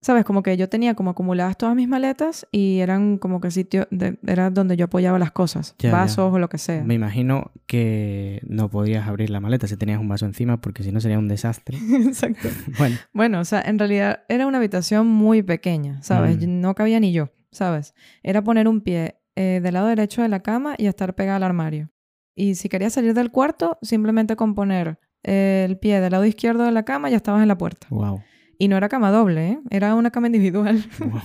¿Sabes? 0.02 0.24
Como 0.24 0.44
que 0.44 0.56
yo 0.56 0.70
tenía 0.70 0.94
como 0.94 1.10
acumuladas 1.12 1.58
todas 1.58 1.76
mis 1.76 1.88
maletas 1.88 2.46
y 2.52 2.78
eran 2.80 3.18
como 3.18 3.42
que 3.42 3.50
sitio, 3.50 3.88
de- 3.90 4.20
era 4.28 4.52
donde 4.52 4.78
yo 4.78 4.86
apoyaba 4.86 5.18
las 5.18 5.32
cosas, 5.32 5.74
Ya, 5.80 5.90
ya. 5.90 5.96
vasos 5.98 6.32
o 6.32 6.38
lo 6.38 6.48
que 6.48 6.60
sea. 6.60 6.84
Me 6.84 6.94
imagino 6.94 7.52
que 7.66 8.40
no 8.48 8.70
podías 8.70 9.08
abrir 9.08 9.32
la 9.32 9.40
maleta 9.40 9.66
si 9.68 9.78
tenías 9.78 10.00
un 10.00 10.08
vaso 10.08 10.28
encima 10.28 10.62
porque 10.62 10.84
si 10.84 10.92
no 10.92 11.00
sería 11.02 11.18
un 11.18 11.28
desastre. 11.28 11.78
Exacto. 12.08 12.50
Bueno, 12.78 12.98
Bueno, 13.14 13.40
o 13.40 13.46
sea, 13.46 13.62
en 13.62 13.80
realidad 13.80 14.24
era 14.30 14.46
una 14.46 14.60
habitación 14.60 15.08
muy 15.08 15.42
pequeña, 15.42 16.04
¿sabes? 16.04 16.38
Mm. 16.38 16.62
No 16.62 16.76
cabía 16.76 17.00
ni 17.00 17.12
yo, 17.12 17.32
¿sabes? 17.52 17.96
Era 18.22 18.44
poner 18.44 18.68
un 18.68 18.82
pie 18.82 19.16
eh, 19.36 19.60
del 19.64 19.74
lado 19.74 19.88
derecho 19.88 20.22
de 20.22 20.30
la 20.30 20.42
cama 20.42 20.76
y 20.78 20.86
estar 20.86 21.16
pegada 21.16 21.38
al 21.38 21.44
armario. 21.44 21.90
Y 22.36 22.56
si 22.56 22.70
querías 22.70 22.94
salir 22.94 23.16
del 23.16 23.32
cuarto, 23.32 23.80
simplemente 23.82 24.36
con 24.36 24.54
poner 24.54 25.00
el 25.26 25.78
pie 25.78 26.00
del 26.02 26.12
lado 26.12 26.26
izquierdo 26.26 26.64
de 26.64 26.72
la 26.72 26.84
cama 26.84 27.10
ya 27.10 27.18
estabas 27.18 27.42
en 27.42 27.48
la 27.48 27.58
puerta. 27.58 27.88
wow. 27.90 28.22
Y 28.58 28.70
no 28.70 28.78
era 28.78 28.88
cama 28.88 29.12
doble, 29.12 29.50
¿eh? 29.50 29.60
Era 29.70 29.96
una 29.96 30.12
cama 30.12 30.28
individual. 30.28 30.82
wow. 31.00 31.20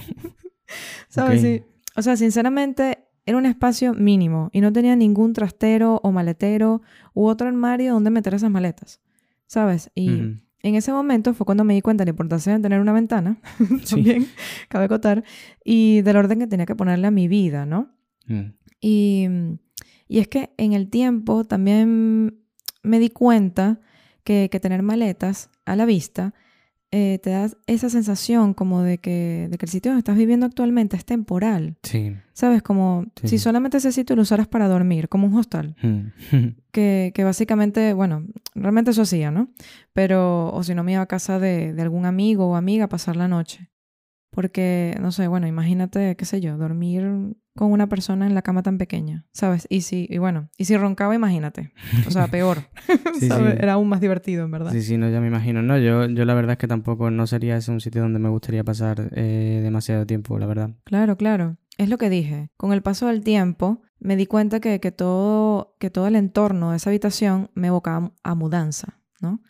¿Sabes? 1.09 1.41
Ok. 1.41 1.47
Sí. 1.47 1.63
O 1.97 2.03
sea, 2.03 2.17
sinceramente, 2.17 2.99
era 3.27 3.39
un 3.39 3.47
espacio 3.47 3.95
mínimo 3.95 4.49
y 4.53 4.61
no 4.61 4.73
tenía 4.73 4.97
ningún 4.97 5.33
trastero 5.33 6.01
o 6.03 6.11
maletero 6.13 6.83
u 7.15 7.27
otro 7.27 7.47
armario 7.49 7.93
donde 7.95 8.11
meter 8.11 8.35
esas 8.35 8.51
maletas. 8.51 9.01
¿Sabes? 9.47 9.91
Y 9.95 10.11
Ujú. 10.11 10.41
en 10.63 10.75
ese 10.75 10.93
momento 10.93 11.35
fue 11.35 11.45
cuando 11.45 11.65
me 11.65 11.75
di 11.75 11.83
cuenta 11.83 12.03
de 12.03 12.07
la 12.07 12.11
importancia 12.11 12.53
de 12.57 12.61
tener 12.61 12.81
una 12.81 12.93
ventana, 12.93 13.39
Sí. 13.85 13.95
también, 13.97 14.27
cabe 14.69 14.85
acotar, 14.87 15.23
y 15.65 16.03
del 16.03 16.17
orden 16.17 16.39
que 16.41 16.47
tenía 16.47 16.67
que 16.67 16.75
ponerle 16.77 17.07
a 17.09 17.11
mi 17.13 17.29
vida, 17.29 17.67
¿no? 17.67 17.91
Mm. 18.27 18.55
Y, 18.81 19.27
y 20.09 20.19
es 20.19 20.29
que 20.29 20.51
en 20.57 20.73
el 20.73 20.89
tiempo 20.89 21.45
también 21.45 22.41
me 22.83 22.99
di 22.99 23.11
cuenta 23.11 23.81
que, 24.25 24.49
que 24.51 24.61
tener 24.61 24.83
maletas 24.83 25.51
a 25.65 25.77
la 25.77 25.87
vista 25.87 26.35
eh, 26.93 27.21
te 27.23 27.31
da 27.31 27.49
esa 27.69 27.89
sensación 27.89 28.53
como 28.53 28.83
de 28.83 28.99
que, 28.99 29.47
de 29.49 29.59
que 29.59 29.67
el 29.67 29.71
sitio 29.71 29.93
donde 29.93 30.01
estás 30.01 30.17
viviendo 30.17 30.45
actualmente 30.45 30.97
es 30.97 31.05
temporal. 31.05 31.77
Sí. 31.85 32.17
¿Sabes? 32.33 32.63
Como 32.63 33.05
Sí, 33.15 33.29
si 33.29 33.39
solamente 33.39 33.77
ese 33.77 33.93
sitio 33.93 34.17
lo 34.17 34.23
usaras 34.23 34.49
para 34.49 34.67
dormir, 34.67 35.09
como 35.09 35.27
un 35.27 35.37
hostal. 35.37 35.77
Mm. 35.83 36.51
Que, 36.73 37.11
que 37.17 37.25
básicamente, 37.25 37.95
bueno, 37.95 38.25
realmente 38.55 38.93
eso 38.93 39.03
hacía, 39.03 39.33
¿no? 39.33 39.49
Pero, 39.93 40.55
o 40.55 40.63
si 40.63 40.73
no 40.73 40.85
me 40.85 40.93
iba 40.93 41.03
a 41.03 41.07
casa 41.07 41.41
de, 41.41 41.73
de 41.73 41.83
algún 41.83 42.07
amigo 42.07 42.47
o 42.47 42.55
amiga 42.55 42.85
a 42.85 42.89
pasar 42.89 43.17
la 43.17 43.27
noche. 43.27 43.71
Porque, 44.31 44.97
no 45.01 45.11
sé, 45.11 45.27
bueno, 45.27 45.47
imagínate, 45.47 46.17
qué 46.17 46.25
sé 46.25 46.41
yo, 46.41 46.57
dormir 46.57 47.35
con 47.57 47.73
una 47.73 47.89
persona 47.89 48.27
en 48.27 48.35
la 48.35 48.43
cama 48.43 48.63
tan 48.63 48.79
pequeña, 48.79 49.27
¿sabes? 49.33 49.67
Y 49.69 49.81
si, 49.83 50.07
y 50.09 50.19
bueno, 50.19 50.49
y 50.57 50.67
si 50.67 50.77
roncaba, 50.77 51.15
imagínate. 51.15 51.73
O 52.07 52.11
sea, 52.11 52.27
peor. 52.31 52.59
Sí, 53.19 53.29
¿sabes? 53.29 53.55
sí. 53.55 53.59
Era 53.61 53.75
aún 53.75 53.89
más 53.89 54.01
divertido, 54.01 54.45
en 54.45 54.53
verdad. 54.53 54.71
Sí, 54.73 54.83
sí, 54.83 54.97
no, 54.97 55.11
ya 55.11 55.21
me 55.21 55.27
imagino. 55.27 55.63
No, 55.63 55.77
yo, 55.79 56.07
yo 56.07 56.25
la 56.25 56.35
verdad 56.35 56.53
es 56.53 56.59
que 56.59 56.69
tampoco 56.69 57.11
no 57.11 57.27
sería 57.27 57.57
ese 57.57 57.73
un 57.73 57.81
sitio 57.81 58.03
donde 58.03 58.21
me 58.21 58.29
gustaría 58.29 58.63
pasar 58.63 59.11
eh, 59.15 59.61
demasiado 59.63 60.07
tiempo, 60.07 60.39
la 60.39 60.47
verdad. 60.47 60.71
Claro, 60.85 61.17
claro. 61.17 61.57
Es 61.77 61.89
lo 61.89 61.99
que 61.99 62.09
dije. 62.09 62.51
Con 62.57 62.73
el 62.73 62.83
paso 62.83 63.09
del 63.09 63.25
tiempo, 63.25 63.83
me 63.99 64.17
di 64.17 64.27
cuenta 64.27 64.61
que, 64.61 64.81
que, 64.81 64.93
todo, 64.93 65.77
que 65.81 65.91
todo 65.91 66.07
el 66.07 66.15
entorno 66.15 66.71
de 66.71 66.77
esa 66.77 66.91
habitación 66.91 67.51
me 67.55 67.69
evocaba 67.69 68.13
a 68.23 68.35
mudanza, 68.35 68.99
¿no? 69.21 69.43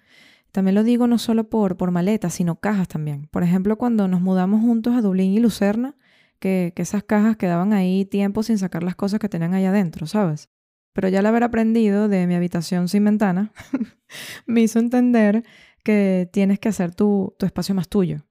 También 0.53 0.75
lo 0.75 0.83
digo 0.83 1.07
no 1.07 1.19
solo 1.19 1.49
por, 1.49 1.77
por 1.77 1.91
maletas, 1.91 2.35
sino 2.35 2.61
cajas 2.61 2.89
también. 2.89 3.29
Por 3.31 3.43
ejemplo, 3.43 3.79
cuando 3.79 4.09
nos 4.09 4.21
mudamos 4.21 4.61
juntos 4.61 4.95
a 4.95 5.03
Dublín 5.03 5.33
y 5.33 5.41
Lucerna, 5.41 5.97
que, 6.39 6.73
que 6.75 6.83
esas 6.83 7.05
cajas 7.05 7.37
quedaban 7.37 7.73
ahí 7.73 8.05
tiempo 8.05 8.43
sin 8.43 8.59
sacar 8.59 8.83
las 8.83 8.97
cosas 8.97 9.21
que 9.21 9.29
tenían 9.29 9.55
ahí 9.55 9.65
adentro, 9.65 10.07
¿sabes? 10.07 10.49
Pero 10.93 11.09
ya 11.09 11.21
al 11.21 11.27
haber 11.27 11.45
aprendido 11.45 12.09
de 12.09 12.27
mi 12.27 12.35
habitación 12.35 12.89
sin 12.89 13.05
ventana, 13.05 13.53
me 14.47 14.63
hizo 14.63 14.79
entender 14.79 15.45
que 15.85 16.29
tienes 16.33 16.59
que 16.59 16.69
hacer 16.69 16.95
tu, 16.95 17.35
tu 17.39 17.47
espacio 17.47 17.75
más 17.75 17.89
tuyo. 17.89 18.27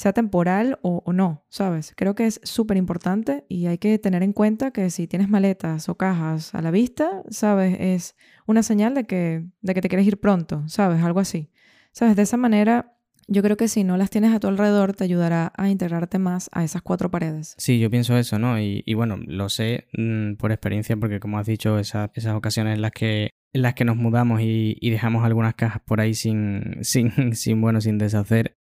Sea 0.00 0.14
temporal 0.14 0.78
o, 0.80 1.12
no, 1.12 1.44
¿sabes? 1.50 1.92
Creo 1.94 2.14
que 2.14 2.24
es 2.24 2.40
súper 2.42 2.78
importante 2.78 3.44
y 3.50 3.66
hay 3.66 3.76
que 3.76 3.98
tener 3.98 4.22
en 4.22 4.32
cuenta 4.32 4.70
que 4.70 4.88
si 4.88 5.06
tienes 5.06 5.28
maletas 5.28 5.90
o 5.90 5.96
cajas 5.96 6.54
a 6.54 6.62
la 6.62 6.70
vista, 6.70 7.22
¿sabes? 7.28 7.76
Es 7.78 8.16
una 8.46 8.62
señal 8.62 8.94
de 8.94 9.04
que, 9.04 9.44
de 9.60 9.74
que 9.74 9.82
te 9.82 9.90
quieres 9.90 10.06
ir 10.06 10.18
pronto, 10.18 10.66
¿sabes? 10.68 11.02
Algo 11.02 11.20
así. 11.20 11.50
¿Sabes? 11.92 12.16
De 12.16 12.22
esa 12.22 12.38
manera 12.38 12.96
yo 13.28 13.42
creo 13.42 13.58
que 13.58 13.68
si 13.68 13.84
no 13.84 13.98
las 13.98 14.08
tienes 14.08 14.32
a 14.32 14.40
tu 14.40 14.48
alrededor, 14.48 14.94
te 14.94 15.04
ayudará 15.04 15.52
a 15.54 15.68
integrarte 15.68 16.18
más 16.18 16.48
a 16.52 16.64
esas 16.64 16.80
cuatro 16.80 17.10
paredes. 17.10 17.54
Sí, 17.58 17.78
yo 17.78 17.90
pienso 17.90 18.16
eso, 18.16 18.38
¿no? 18.38 18.58
Y, 18.58 18.82
bueno, 18.94 19.18
lo 19.18 19.50
sé 19.50 19.86
mm, 19.98 20.36
por 20.36 20.50
experiencia, 20.50 20.96
porque 20.96 21.20
como 21.20 21.38
has 21.38 21.46
dicho, 21.46 21.78
esas 21.78 22.08
ocasiones 22.34 22.76
en 22.76 22.80
las 22.80 22.92
que, 22.92 23.32
en 23.52 23.60
las 23.60 23.74
que 23.74 23.84
nos 23.84 23.96
mudamos 23.96 24.40
y, 24.40 24.78
y 24.80 24.88
dejamos 24.88 25.26
algunas 25.26 25.56
cajas 25.56 25.82
por 25.84 26.00
ahí 26.00 26.14
sin, 26.14 26.78
sin, 26.80 27.34
sin, 27.34 27.60
bueno, 27.60 27.82
sin 27.82 27.98
deshacer, 27.98 28.56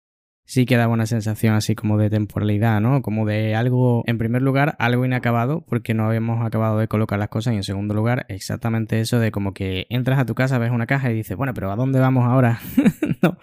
sí 0.47 0.65
que 0.65 0.77
da 0.77 0.89
una 0.89 1.07
sensación 1.07 1.55
así 1.55 1.75
como 1.75 1.99
de 1.99 2.09
temporalidad, 2.09 2.81
¿no? 2.81 3.03
Como 3.03 3.27
de 3.27 3.55
algo, 3.55 4.05
en 4.07 4.17
primer 4.17 4.43
lugar, 4.43 4.77
algo 4.79 5.05
inacabado, 5.05 5.65
porque 5.69 5.93
no 5.93 6.07
habíamos 6.07 6.47
acabado 6.47 6.79
de 6.79 6.89
colocar 6.89 7.19
las 7.19 7.29
cosas, 7.29 7.55
y 7.55 7.57
en 7.57 7.65
segundo 7.65 7.95
lugar, 7.95 8.25
exactamente 8.29 9.01
eso 9.01 9.19
de 9.19 9.33
como 9.33 9.53
que 9.53 9.87
entras 9.91 10.19
a 10.19 10.25
tu 10.25 10.35
casa, 10.35 10.59
ves 10.59 10.71
una 10.71 10.87
caja 10.87 11.11
y 11.11 11.15
dices, 11.15 11.37
bueno, 11.37 11.53
pero 11.53 11.71
¿a 11.71 11.77
dónde 11.77 11.99
vamos 11.99 12.25
ahora? 12.25 12.61
no. 13.23 13.37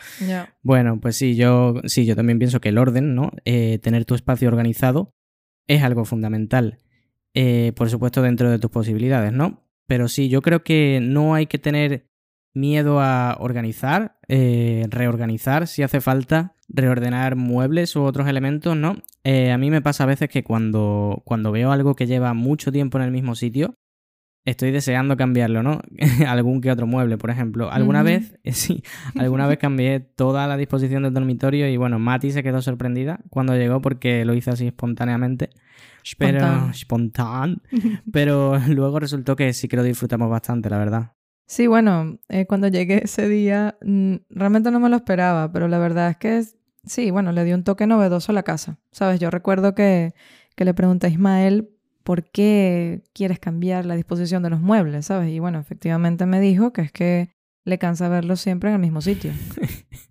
Bueno, 0.62 1.00
pues 1.00 1.18
sí, 1.18 1.36
yo 1.36 1.76
sí, 1.86 2.06
yo 2.06 2.16
también 2.16 2.40
pienso 2.40 2.62
que 2.62 2.70
el 2.70 2.78
orden, 2.78 3.16
¿no? 3.16 3.32
Eh, 3.44 3.80
tener 3.80 4.06
tu 4.06 4.16
espacio 4.16 4.48
organizado 4.48 5.14
es 5.68 5.84
algo 5.84 6.06
fundamental. 6.06 6.80
Eh, 7.34 7.74
por 7.76 7.90
supuesto, 7.90 8.22
dentro 8.22 8.50
de 8.50 8.60
tus 8.60 8.72
posibilidades, 8.72 9.34
¿no? 9.34 9.68
Pero 9.88 10.08
sí, 10.08 10.30
yo 10.30 10.42
creo 10.42 10.64
que 10.64 11.00
no 11.02 11.36
hay 11.36 11.48
que 11.48 11.60
tener 11.60 12.08
miedo 12.54 13.02
a 13.02 13.36
organizar, 13.40 14.20
eh, 14.28 14.86
reorganizar 14.90 15.68
si 15.68 15.84
hace 15.84 16.00
falta, 16.00 16.53
reordenar 16.70 17.36
muebles 17.36 17.96
u 17.96 18.04
otros 18.04 18.28
elementos, 18.28 18.76
¿no? 18.76 18.98
Eh, 19.24 19.52
a 19.52 19.58
mí 19.58 19.70
me 19.70 19.82
pasa 19.82 20.04
a 20.04 20.08
veces 20.08 20.30
que 20.30 20.44
cuando, 20.44 21.22
cuando 21.26 21.52
veo 21.52 21.72
algo 21.72 21.96
que 21.96 22.08
lleva 22.08 22.34
mucho 22.34 22.72
tiempo 22.72 22.98
en 22.98 23.06
el 23.06 23.12
mismo 23.12 23.36
sitio, 23.36 23.78
estoy 24.46 24.72
deseando 24.72 25.18
cambiarlo, 25.18 25.64
¿no? 25.64 25.82
Algún 26.28 26.62
que 26.62 26.72
otro 26.72 26.88
mueble, 26.88 27.18
por 27.18 27.30
ejemplo. 27.30 27.72
Alguna 27.72 28.04
vez, 28.04 28.38
sí, 28.46 28.84
alguna 29.18 29.48
vez 29.48 29.58
cambié 29.58 30.00
toda 30.00 30.48
la 30.48 30.58
disposición 30.58 31.04
del 31.04 31.14
dormitorio 31.14 31.68
y 31.70 31.78
bueno, 31.78 32.00
Mati 32.00 32.32
se 32.32 32.44
quedó 32.44 32.62
sorprendida 32.62 33.20
cuando 33.30 33.56
llegó 33.56 33.82
porque 33.82 34.26
lo 34.26 34.34
hice 34.34 34.52
así 34.52 34.68
espontáneamente. 34.68 35.50
Pero, 36.20 36.74
pero 38.12 38.60
luego 38.68 39.00
resultó 39.00 39.36
que 39.36 39.54
sí 39.54 39.68
que 39.68 39.78
lo 39.78 39.84
disfrutamos 39.84 40.30
bastante, 40.30 40.70
la 40.70 40.78
verdad. 40.78 41.14
Sí, 41.46 41.68
bueno, 41.68 42.20
eh, 42.30 42.46
cuando 42.46 42.68
llegué 42.68 43.04
ese 43.04 43.28
día, 43.28 43.78
mm, 43.82 44.16
realmente 44.30 44.72
no 44.72 44.80
me 44.80 44.90
lo 44.90 44.96
esperaba, 44.96 45.52
pero 45.52 45.68
la 45.68 45.78
verdad 45.78 46.10
es 46.10 46.18
que 46.18 46.44
sí, 46.86 47.12
bueno, 47.12 47.32
le 47.32 47.44
dio 47.44 47.56
un 47.56 47.64
toque 47.64 47.88
novedoso 47.88 48.32
a 48.32 48.36
la 48.36 48.44
casa. 48.44 48.80
Sabes, 48.92 49.20
yo 49.20 49.30
recuerdo 49.30 49.76
que, 49.76 50.14
que 50.56 50.66
le 50.66 50.74
pregunté 50.74 51.08
a 51.08 51.10
Ismael 51.10 51.70
por 52.04 52.24
qué 52.30 53.04
quieres 53.14 53.40
cambiar 53.40 53.86
la 53.86 53.96
disposición 53.96 54.44
de 54.44 54.50
los 54.50 54.62
muebles, 54.62 55.06
¿sabes? 55.06 55.32
Y 55.32 55.40
bueno, 55.40 55.60
efectivamente 55.60 56.26
me 56.26 56.40
dijo 56.40 56.74
que 56.74 56.82
es 56.82 56.92
que 56.92 57.30
le 57.66 57.78
cansa 57.78 58.10
verlos 58.10 58.42
siempre 58.42 58.70
en 58.70 58.76
el 58.76 58.82
mismo 58.82 59.02
sitio. 59.02 59.32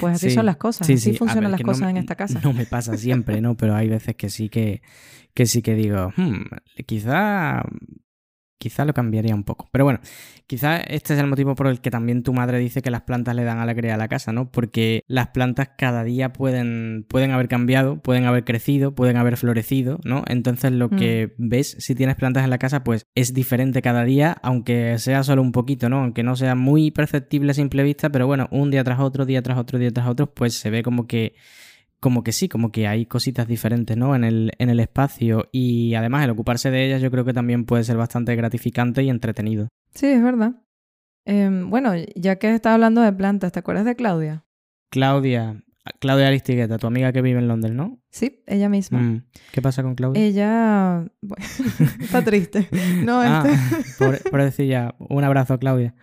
Pues 0.00 0.16
así 0.16 0.30
son 0.30 0.44
las 0.44 0.56
cosas, 0.56 0.90
así 0.90 1.14
funcionan 1.14 1.52
las 1.52 1.60
cosas 1.60 1.90
en 1.90 1.98
esta 1.98 2.16
casa. 2.16 2.40
No 2.42 2.52
me 2.52 2.66
pasa 2.66 2.96
siempre, 2.96 3.40
¿no? 3.40 3.56
Pero 3.56 3.76
hay 3.76 3.88
veces 3.88 4.16
que 4.16 4.28
sí 4.28 4.48
que, 4.48 4.82
que 5.34 5.46
sí 5.46 5.62
que 5.62 5.74
digo, 5.74 6.12
hmm, 6.16 6.46
quizá 6.84 7.62
quizá 8.58 8.84
lo 8.84 8.92
cambiaría 8.92 9.34
un 9.34 9.44
poco. 9.44 9.68
Pero 9.72 9.84
bueno, 9.84 10.00
quizá 10.46 10.78
este 10.78 11.14
es 11.14 11.20
el 11.20 11.26
motivo 11.26 11.54
por 11.54 11.68
el 11.68 11.80
que 11.80 11.90
también 11.90 12.22
tu 12.22 12.32
madre 12.32 12.58
dice 12.58 12.82
que 12.82 12.90
las 12.90 13.02
plantas 13.02 13.34
le 13.34 13.44
dan 13.44 13.58
alegría 13.58 13.94
a 13.94 13.96
la 13.96 14.08
casa, 14.08 14.32
¿no? 14.32 14.50
Porque 14.50 15.02
las 15.06 15.28
plantas 15.28 15.70
cada 15.78 16.04
día 16.04 16.32
pueden, 16.32 17.06
pueden 17.08 17.30
haber 17.30 17.48
cambiado, 17.48 18.02
pueden 18.02 18.24
haber 18.24 18.44
crecido, 18.44 18.94
pueden 18.94 19.16
haber 19.16 19.36
florecido, 19.36 19.98
¿no? 20.04 20.24
Entonces 20.26 20.72
lo 20.72 20.90
que 20.90 21.34
mm. 21.38 21.48
ves 21.48 21.76
si 21.78 21.94
tienes 21.94 22.16
plantas 22.16 22.44
en 22.44 22.50
la 22.50 22.58
casa, 22.58 22.84
pues 22.84 23.06
es 23.14 23.32
diferente 23.32 23.82
cada 23.82 24.04
día, 24.04 24.36
aunque 24.42 24.98
sea 24.98 25.22
solo 25.22 25.42
un 25.42 25.52
poquito, 25.52 25.88
¿no? 25.88 26.00
Aunque 26.00 26.22
no 26.22 26.36
sea 26.36 26.54
muy 26.54 26.90
perceptible 26.90 27.52
a 27.52 27.54
simple 27.54 27.82
vista, 27.82 28.10
pero 28.10 28.26
bueno, 28.26 28.48
un 28.50 28.70
día 28.70 28.84
tras 28.84 29.00
otro, 29.00 29.24
día 29.24 29.42
tras 29.42 29.58
otro, 29.58 29.78
día 29.78 29.90
tras 29.90 30.08
otro, 30.08 30.32
pues 30.32 30.54
se 30.54 30.70
ve 30.70 30.82
como 30.82 31.06
que 31.06 31.34
como 32.00 32.22
que 32.22 32.32
sí, 32.32 32.48
como 32.48 32.70
que 32.70 32.86
hay 32.86 33.06
cositas 33.06 33.46
diferentes, 33.48 33.96
¿no? 33.96 34.14
En 34.14 34.24
el, 34.24 34.52
en 34.58 34.70
el 34.70 34.80
espacio 34.80 35.48
y 35.52 35.94
además 35.94 36.24
el 36.24 36.30
ocuparse 36.30 36.70
de 36.70 36.86
ellas 36.86 37.02
yo 37.02 37.10
creo 37.10 37.24
que 37.24 37.32
también 37.32 37.64
puede 37.64 37.84
ser 37.84 37.96
bastante 37.96 38.34
gratificante 38.36 39.02
y 39.02 39.10
entretenido. 39.10 39.68
Sí, 39.94 40.06
es 40.06 40.22
verdad. 40.22 40.62
Em, 41.24 41.68
bueno, 41.70 41.92
ya 42.14 42.36
que 42.36 42.54
estás 42.54 42.74
hablando 42.74 43.02
de 43.02 43.12
plantas, 43.12 43.52
¿te 43.52 43.58
acuerdas 43.58 43.84
de 43.84 43.96
Claudia? 43.96 44.44
Claudia, 44.90 45.62
Claudia 45.98 46.28
Aristigueta, 46.28 46.78
tu 46.78 46.86
amiga 46.86 47.12
que 47.12 47.22
vive 47.22 47.38
en 47.38 47.48
Londres, 47.48 47.74
¿no? 47.74 47.98
Sí, 48.10 48.42
ella 48.46 48.68
misma. 48.68 48.98
Mm, 49.00 49.24
¿Qué 49.52 49.60
pasa 49.60 49.82
con 49.82 49.94
Claudia? 49.94 50.22
Ella 50.22 51.04
está 52.00 52.22
triste. 52.24 52.68
No, 53.04 53.20
ah, 53.20 53.44
por, 53.98 54.22
por 54.30 54.42
decir 54.42 54.68
ya, 54.68 54.94
un 54.98 55.24
abrazo, 55.24 55.58
Claudia. 55.58 55.94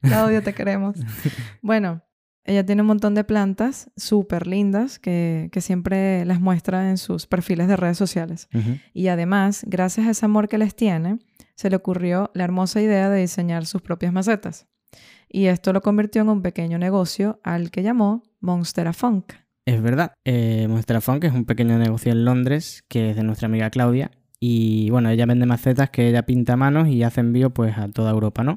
Claudia, 0.00 0.42
te 0.42 0.54
queremos. 0.54 0.96
Bueno, 1.62 2.02
ella 2.44 2.66
tiene 2.66 2.82
un 2.82 2.88
montón 2.88 3.14
de 3.14 3.24
plantas 3.24 3.90
súper 3.96 4.46
lindas 4.46 4.98
que, 4.98 5.50
siempre 5.60 6.24
las 6.24 6.40
muestra 6.40 6.90
en 6.90 6.98
sus 6.98 7.26
perfiles 7.26 7.68
de 7.68 7.76
redes 7.76 7.98
sociales. 7.98 8.48
Y 8.92 9.08
además, 9.08 9.64
gracias 9.66 10.06
a 10.06 10.10
ese 10.10 10.24
amor 10.24 10.48
que 10.48 10.58
les 10.58 10.74
tiene, 10.74 11.18
se 11.54 11.70
le 11.70 11.76
ocurrió 11.76 12.30
la 12.34 12.44
hermosa 12.44 12.80
idea 12.80 13.08
de 13.10 13.20
diseñar 13.20 13.66
sus 13.66 13.82
propias 13.82 14.12
macetas. 14.12 14.66
Y 15.28 15.46
esto 15.46 15.72
lo 15.72 15.80
convirtió 15.80 16.22
en 16.22 16.28
un 16.28 16.42
pequeño 16.42 16.78
negocio 16.78 17.40
al 17.42 17.70
que 17.70 17.82
llamó 17.82 18.22
Monstera 18.40 18.92
Funk. 18.92 19.34
Es 19.64 19.80
verdad, 19.80 20.12
eh, 20.24 20.66
Monstera 20.68 21.00
Funk 21.00 21.24
es 21.24 21.32
un 21.32 21.44
pequeño 21.44 21.78
negocio 21.78 22.10
en 22.12 22.24
Londres 22.24 22.84
que 22.88 23.10
es 23.10 23.16
de 23.16 23.22
nuestra 23.22 23.46
amiga 23.46 23.70
Claudia. 23.70 24.10
Y 24.40 24.90
bueno, 24.90 25.08
ella 25.08 25.24
vende 25.24 25.46
macetas 25.46 25.90
que 25.90 26.08
ella 26.08 26.24
pinta 26.24 26.54
a 26.54 26.56
manos 26.56 26.88
y 26.88 27.04
hace 27.04 27.20
envío 27.20 27.50
pues 27.50 27.78
a 27.78 27.88
toda 27.88 28.10
Europa, 28.10 28.42
¿no? 28.42 28.56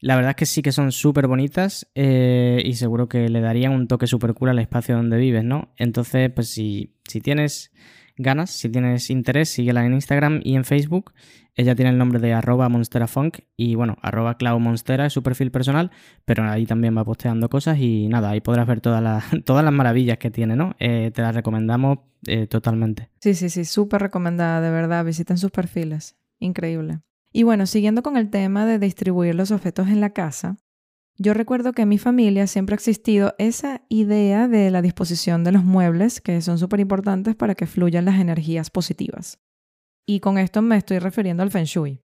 La 0.00 0.16
verdad 0.16 0.30
es 0.30 0.36
que 0.36 0.46
sí 0.46 0.62
que 0.62 0.72
son 0.72 0.92
súper 0.92 1.26
bonitas 1.26 1.90
eh, 1.94 2.62
y 2.64 2.74
seguro 2.74 3.08
que 3.08 3.28
le 3.28 3.40
darían 3.40 3.72
un 3.72 3.86
toque 3.86 4.06
súper 4.06 4.32
cool 4.34 4.48
al 4.48 4.58
espacio 4.58 4.96
donde 4.96 5.18
vives, 5.18 5.44
¿no? 5.44 5.72
Entonces, 5.76 6.30
pues 6.30 6.48
si, 6.48 6.96
si 7.06 7.20
tienes 7.20 7.70
ganas, 8.16 8.50
si 8.50 8.68
tienes 8.68 9.10
interés, 9.10 9.50
síguela 9.50 9.84
en 9.84 9.94
Instagram 9.94 10.40
y 10.42 10.56
en 10.56 10.64
Facebook. 10.64 11.12
Ella 11.54 11.74
tiene 11.74 11.90
el 11.90 11.98
nombre 11.98 12.20
de 12.20 12.32
arroba 12.32 12.68
monsterafunk 12.68 13.40
y 13.56 13.74
bueno, 13.74 13.96
arroba 14.00 14.36
claumonstera 14.36 15.06
es 15.06 15.12
su 15.12 15.22
perfil 15.22 15.50
personal, 15.50 15.90
pero 16.24 16.44
ahí 16.44 16.64
también 16.64 16.96
va 16.96 17.04
posteando 17.04 17.50
cosas 17.50 17.78
y 17.78 18.08
nada, 18.08 18.30
ahí 18.30 18.40
podrás 18.40 18.66
ver 18.66 18.80
todas 18.80 19.02
las, 19.02 19.24
todas 19.44 19.64
las 19.64 19.72
maravillas 19.72 20.18
que 20.18 20.30
tiene, 20.30 20.56
¿no? 20.56 20.74
Eh, 20.78 21.10
te 21.14 21.22
las 21.22 21.34
recomendamos 21.34 21.98
eh, 22.26 22.46
totalmente. 22.46 23.10
Sí, 23.20 23.34
sí, 23.34 23.50
sí, 23.50 23.64
súper 23.64 24.00
recomendada, 24.02 24.60
de 24.60 24.70
verdad. 24.70 25.04
Visiten 25.04 25.36
sus 25.36 25.50
perfiles. 25.50 26.16
Increíble. 26.38 27.00
Y 27.32 27.44
bueno, 27.44 27.66
siguiendo 27.66 28.02
con 28.02 28.16
el 28.16 28.30
tema 28.30 28.66
de 28.66 28.78
distribuir 28.78 29.34
los 29.34 29.50
objetos 29.50 29.88
en 29.88 30.00
la 30.00 30.10
casa, 30.10 30.56
yo 31.16 31.34
recuerdo 31.34 31.72
que 31.72 31.82
en 31.82 31.88
mi 31.90 31.98
familia 31.98 32.46
siempre 32.46 32.72
ha 32.72 32.76
existido 32.76 33.34
esa 33.38 33.82
idea 33.90 34.48
de 34.48 34.70
la 34.70 34.80
disposición 34.80 35.44
de 35.44 35.52
los 35.52 35.64
muebles 35.64 36.20
que 36.20 36.40
son 36.40 36.58
súper 36.58 36.80
importantes 36.80 37.36
para 37.36 37.54
que 37.54 37.66
fluyan 37.66 38.06
las 38.06 38.18
energías 38.18 38.70
positivas. 38.70 39.38
Y 40.06 40.20
con 40.20 40.38
esto 40.38 40.62
me 40.62 40.76
estoy 40.76 40.98
refiriendo 40.98 41.42
al 41.42 41.50
Feng 41.50 41.66
Shui. 41.66 42.02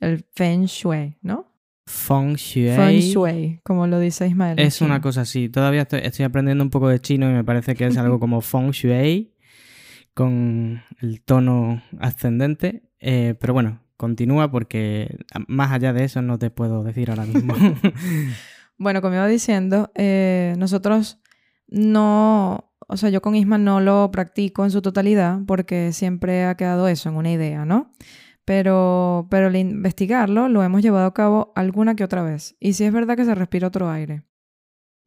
El 0.00 0.26
Feng 0.34 0.64
Shui, 0.64 1.16
¿no? 1.22 1.54
Feng 1.86 2.34
Shui. 2.34 2.68
Feng 2.74 2.98
Shui, 2.98 3.60
como 3.62 3.86
lo 3.86 4.00
dice 4.00 4.26
Ismael. 4.26 4.58
Es 4.58 4.80
una 4.82 5.00
cosa 5.00 5.20
así. 5.20 5.48
Todavía 5.48 5.82
estoy, 5.82 6.24
aprendiendo 6.24 6.62
un 6.62 6.70
poco 6.70 6.88
de 6.88 7.00
chino 7.00 7.30
y 7.30 7.32
me 7.32 7.44
parece 7.44 7.74
que 7.74 7.86
es 7.86 7.96
algo 7.96 8.18
como 8.20 8.40
Feng 8.40 8.72
Shui 8.72 9.32
con 10.14 10.82
el 11.00 11.22
tono 11.22 11.80
ascendente. 12.00 12.82
Eh, 12.98 13.36
pero 13.38 13.54
bueno, 13.54 13.80
continúa 13.98 14.50
porque 14.50 15.18
más 15.48 15.72
allá 15.72 15.92
de 15.92 16.04
eso 16.04 16.22
no 16.22 16.38
te 16.38 16.50
puedo 16.50 16.82
decir 16.82 17.10
ahora 17.10 17.26
mismo. 17.26 17.54
bueno, 18.78 19.02
como 19.02 19.16
iba 19.16 19.26
diciendo, 19.26 19.90
eh, 19.94 20.54
nosotros 20.56 21.20
no, 21.66 22.72
o 22.86 22.96
sea, 22.96 23.10
yo 23.10 23.20
con 23.20 23.34
Isma 23.34 23.58
no 23.58 23.80
lo 23.80 24.10
practico 24.10 24.64
en 24.64 24.70
su 24.70 24.80
totalidad 24.80 25.40
porque 25.46 25.92
siempre 25.92 26.44
ha 26.44 26.56
quedado 26.56 26.88
eso 26.88 27.10
en 27.10 27.16
una 27.16 27.32
idea, 27.32 27.66
¿no? 27.66 27.92
Pero, 28.46 29.26
pero 29.30 29.48
al 29.48 29.56
investigarlo 29.56 30.48
lo 30.48 30.62
hemos 30.62 30.80
llevado 30.80 31.04
a 31.04 31.12
cabo 31.12 31.52
alguna 31.54 31.96
que 31.96 32.04
otra 32.04 32.22
vez. 32.22 32.56
Y 32.60 32.72
sí 32.74 32.84
es 32.84 32.92
verdad 32.92 33.16
que 33.16 33.26
se 33.26 33.34
respira 33.34 33.66
otro 33.66 33.90
aire. 33.90 34.22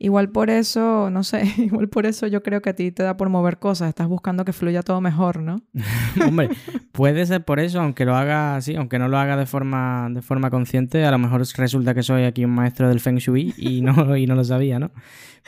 Igual 0.03 0.31
por 0.31 0.50
eso, 0.50 1.12
no 1.12 1.24
sé, 1.24 1.43
igual 1.60 1.88
por 1.88 2.08
eso 2.08 2.25
yo 2.25 2.41
creo 2.41 2.60
que 2.63 2.72
a 2.72 2.75
ti 2.75 2.91
te 2.91 3.03
da 3.03 3.17
por 3.17 3.29
mover 3.29 3.60
cosas, 3.60 3.88
estás 3.88 4.08
buscando 4.08 4.43
que 4.46 4.51
fluya 4.51 4.81
todo 4.81 5.00
mejor, 5.00 5.43
¿no? 5.43 5.62
Hombre, 6.27 6.50
puede 6.91 7.24
ser 7.27 7.46
por 7.46 7.60
eso, 7.60 7.79
aunque 7.79 8.03
lo 8.03 8.15
haga 8.15 8.55
así, 8.55 8.75
aunque 8.75 8.98
no 8.98 9.08
lo 9.10 9.20
haga 9.20 9.38
de 9.38 9.46
forma, 9.46 10.10
de 10.10 10.24
forma 10.24 10.50
consciente, 10.50 11.05
a 11.05 11.12
lo 11.12 11.20
mejor 11.20 11.43
resulta 11.55 11.93
que 11.93 12.01
soy 12.01 12.24
aquí 12.24 12.43
un 12.43 12.50
maestro 12.50 12.89
del 12.89 13.00
Feng 13.00 13.17
Shui 13.17 13.53
y 13.58 13.81
no, 13.84 14.17
y 14.17 14.25
no 14.25 14.34
lo 14.34 14.43
sabía, 14.43 14.79
¿no? 14.79 14.89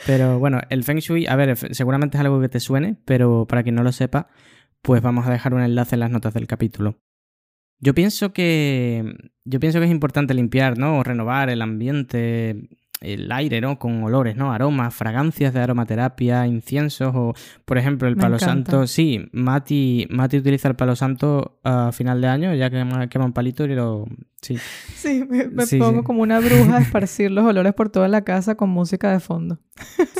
Pero 0.06 0.38
bueno, 0.38 0.60
el 0.70 0.84
Feng 0.84 0.98
Shui, 0.98 1.26
a 1.26 1.34
ver, 1.34 1.56
seguramente 1.74 2.16
es 2.16 2.20
algo 2.20 2.40
que 2.40 2.48
te 2.48 2.60
suene, 2.60 2.96
pero 3.04 3.48
para 3.48 3.64
quien 3.64 3.74
no 3.74 3.82
lo 3.82 3.90
sepa, 3.90 4.28
pues 4.82 5.02
vamos 5.02 5.26
a 5.26 5.32
dejar 5.32 5.52
un 5.54 5.62
enlace 5.62 5.96
en 5.96 6.00
las 6.00 6.12
notas 6.12 6.32
del 6.32 6.46
capítulo. 6.46 7.00
Yo 7.80 7.92
pienso 7.92 8.32
que. 8.32 9.16
Yo 9.44 9.58
pienso 9.58 9.80
que 9.80 9.86
es 9.86 9.90
importante 9.90 10.32
limpiar, 10.32 10.78
¿no? 10.78 10.98
O 10.98 11.02
renovar 11.02 11.50
el 11.50 11.60
ambiente 11.60 12.68
el 13.04 13.30
aire, 13.32 13.60
¿no? 13.60 13.78
Con 13.78 14.02
olores, 14.02 14.36
¿no? 14.36 14.52
Aromas, 14.52 14.94
fragancias 14.94 15.52
de 15.54 15.60
aromaterapia, 15.60 16.46
inciensos 16.46 17.12
o, 17.14 17.34
por 17.64 17.78
ejemplo, 17.78 18.08
el 18.08 18.16
Me 18.16 18.22
palo 18.22 18.36
encanta. 18.36 18.72
santo. 18.72 18.86
Sí, 18.86 19.20
Mati, 19.32 20.06
Mati 20.10 20.38
utiliza 20.38 20.68
el 20.68 20.76
palo 20.76 20.96
santo 20.96 21.58
a 21.64 21.92
final 21.92 22.20
de 22.20 22.28
año, 22.28 22.54
ya 22.54 22.70
que 22.70 22.76
quema, 22.78 23.06
quema 23.08 23.24
un 23.26 23.32
palito 23.32 23.64
y 23.64 23.74
lo... 23.74 24.06
Sí, 24.42 24.56
Sí, 24.94 25.24
me, 25.28 25.48
me 25.48 25.64
Sí, 25.66 25.78
pongo 25.78 26.00
sí. 26.00 26.04
como 26.04 26.22
una 26.22 26.38
bruja 26.40 26.76
a 26.76 26.80
esparcir 26.80 27.30
los 27.30 27.44
olores 27.44 27.72
por 27.74 27.88
toda 27.90 28.08
la 28.08 28.24
casa 28.24 28.56
con 28.56 28.68
música 28.70 29.10
de 29.12 29.20
fondo. 29.20 29.58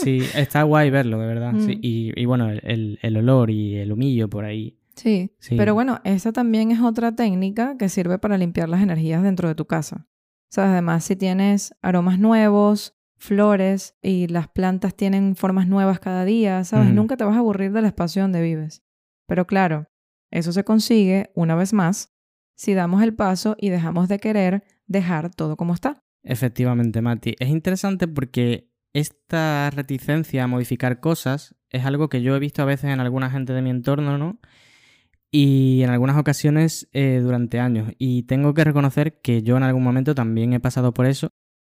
sí, 0.03 0.21
está 0.35 0.63
guay 0.63 0.91
verlo, 0.91 1.19
de 1.19 1.27
verdad. 1.27 1.53
sí. 1.59 1.77
Mm. 1.77 1.79
Y, 1.83 2.13
y 2.21 2.25
bueno, 2.25 2.49
el, 2.51 2.99
el 3.03 3.17
olor 3.17 3.51
y 3.51 3.77
el 3.77 3.93
humillo 3.93 4.29
por 4.29 4.45
ahí. 4.45 4.79
Sí, 4.97 5.33
Sí. 5.41 5.57
pero 5.57 5.75
bueno, 5.75 6.01
esa 6.05 6.33
también 6.33 6.71
es 6.71 6.81
otra 6.81 7.17
técnica 7.17 7.77
que 7.77 7.89
sirve 7.89 8.19
para 8.19 8.39
limpiar 8.39 8.69
las 8.69 8.81
energías 8.81 9.23
dentro 9.25 9.49
de 9.49 9.55
tu 9.57 9.65
casa. 9.67 10.07
Sea, 10.55 10.71
además, 10.71 11.03
si 11.03 11.17
tienes 11.17 11.75
aromas 11.83 12.21
nuevos, 12.21 12.97
flores 13.17 13.97
y 14.01 14.29
las 14.29 14.47
plantas 14.47 14.95
tienen 14.95 15.35
formas 15.35 15.67
nuevas 15.67 15.99
cada 15.99 16.25
día, 16.25 16.63
¿sabes? 16.63 16.95
Nunca 16.95 17.17
te 17.17 17.25
vas 17.25 17.35
a 17.35 17.41
aburrir 17.41 17.73
del 17.73 17.87
espacio 17.87 18.23
donde 18.23 18.41
vives. 18.41 18.85
Pero 19.27 19.49
claro, 19.49 19.89
eso 20.31 20.53
se 20.53 20.63
consigue, 20.63 21.33
una 21.35 21.57
vez 21.57 21.73
más, 21.73 22.15
si 22.55 22.73
damos 22.73 23.03
el 23.03 23.17
paso 23.17 23.57
y 23.59 23.71
dejamos 23.71 24.09
de 24.09 24.21
querer 24.21 24.63
dejar 24.87 25.35
todo 25.35 25.57
como 25.57 25.75
está. 25.75 26.05
Efectivamente, 26.23 27.03
Mati. 27.03 27.35
Es 27.41 27.49
interesante 27.49 28.07
porque 28.07 28.71
esta 28.93 29.71
reticencia 29.71 30.45
a 30.45 30.47
modificar 30.47 31.01
cosas 31.01 31.57
es 31.69 31.85
algo 31.85 32.09
que 32.09 32.23
yo 32.23 32.37
he 32.37 32.39
visto 32.39 32.63
a 32.63 32.67
veces 32.67 32.93
en 32.93 33.01
alguna 33.01 33.29
gente 33.29 33.55
de 33.55 33.63
mi 33.63 33.71
entorno, 33.71 34.19
¿no? 34.19 34.39
Y 35.37 35.83
en 35.83 35.91
algunas 35.91 36.17
ocasiones 36.17 36.89
eh, 36.93 37.19
durante 37.21 37.59
años. 37.59 37.93
Y 37.99 38.23
tengo 38.23 38.55
que 38.55 38.63
reconocer 38.63 39.21
que 39.21 39.43
yo 39.43 39.57
en 39.57 39.65
algún 39.65 39.83
momento 39.83 40.15
también 40.15 40.53
he 40.53 40.61
pasado 40.61 40.95
por 40.95 41.07
eso, 41.07 41.31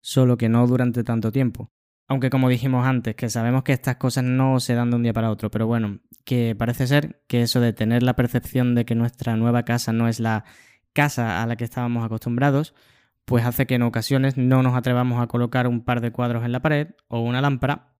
solo 0.01 0.35
que 0.35 0.49
no 0.49 0.67
durante 0.67 1.05
tanto 1.05 1.31
tiempo. 1.31 1.71
Aunque 2.09 2.29
como 2.29 2.49
dijimos 2.49 2.85
antes, 2.85 3.15
que 3.15 3.29
sabemos 3.29 3.63
que 3.63 3.71
estas 3.71 3.95
cosas 3.95 4.25
no 4.25 4.59
se 4.59 4.73
dan 4.73 4.89
de 4.89 4.97
un 4.97 5.03
día 5.03 5.13
para 5.13 5.31
otro, 5.31 5.51
pero 5.51 5.67
bueno, 5.67 6.01
que 6.25 6.53
parece 6.53 6.85
ser 6.85 7.23
que 7.29 7.43
eso 7.43 7.61
de 7.61 7.71
tener 7.71 8.03
la 8.03 8.17
percepción 8.17 8.75
de 8.75 8.83
que 8.83 8.93
nuestra 8.93 9.37
nueva 9.37 9.63
casa 9.63 9.93
no 9.93 10.09
es 10.09 10.19
la 10.19 10.43
casa 10.91 11.41
a 11.41 11.47
la 11.47 11.55
que 11.55 11.63
estábamos 11.63 12.03
acostumbrados, 12.03 12.75
pues 13.23 13.45
hace 13.45 13.65
que 13.65 13.75
en 13.75 13.83
ocasiones 13.83 14.35
no 14.35 14.63
nos 14.63 14.75
atrevamos 14.75 15.21
a 15.21 15.27
colocar 15.27 15.65
un 15.65 15.85
par 15.85 16.01
de 16.01 16.11
cuadros 16.11 16.43
en 16.43 16.51
la 16.51 16.61
pared 16.61 16.89
o 17.07 17.21
una 17.21 17.39
lámpara 17.39 17.95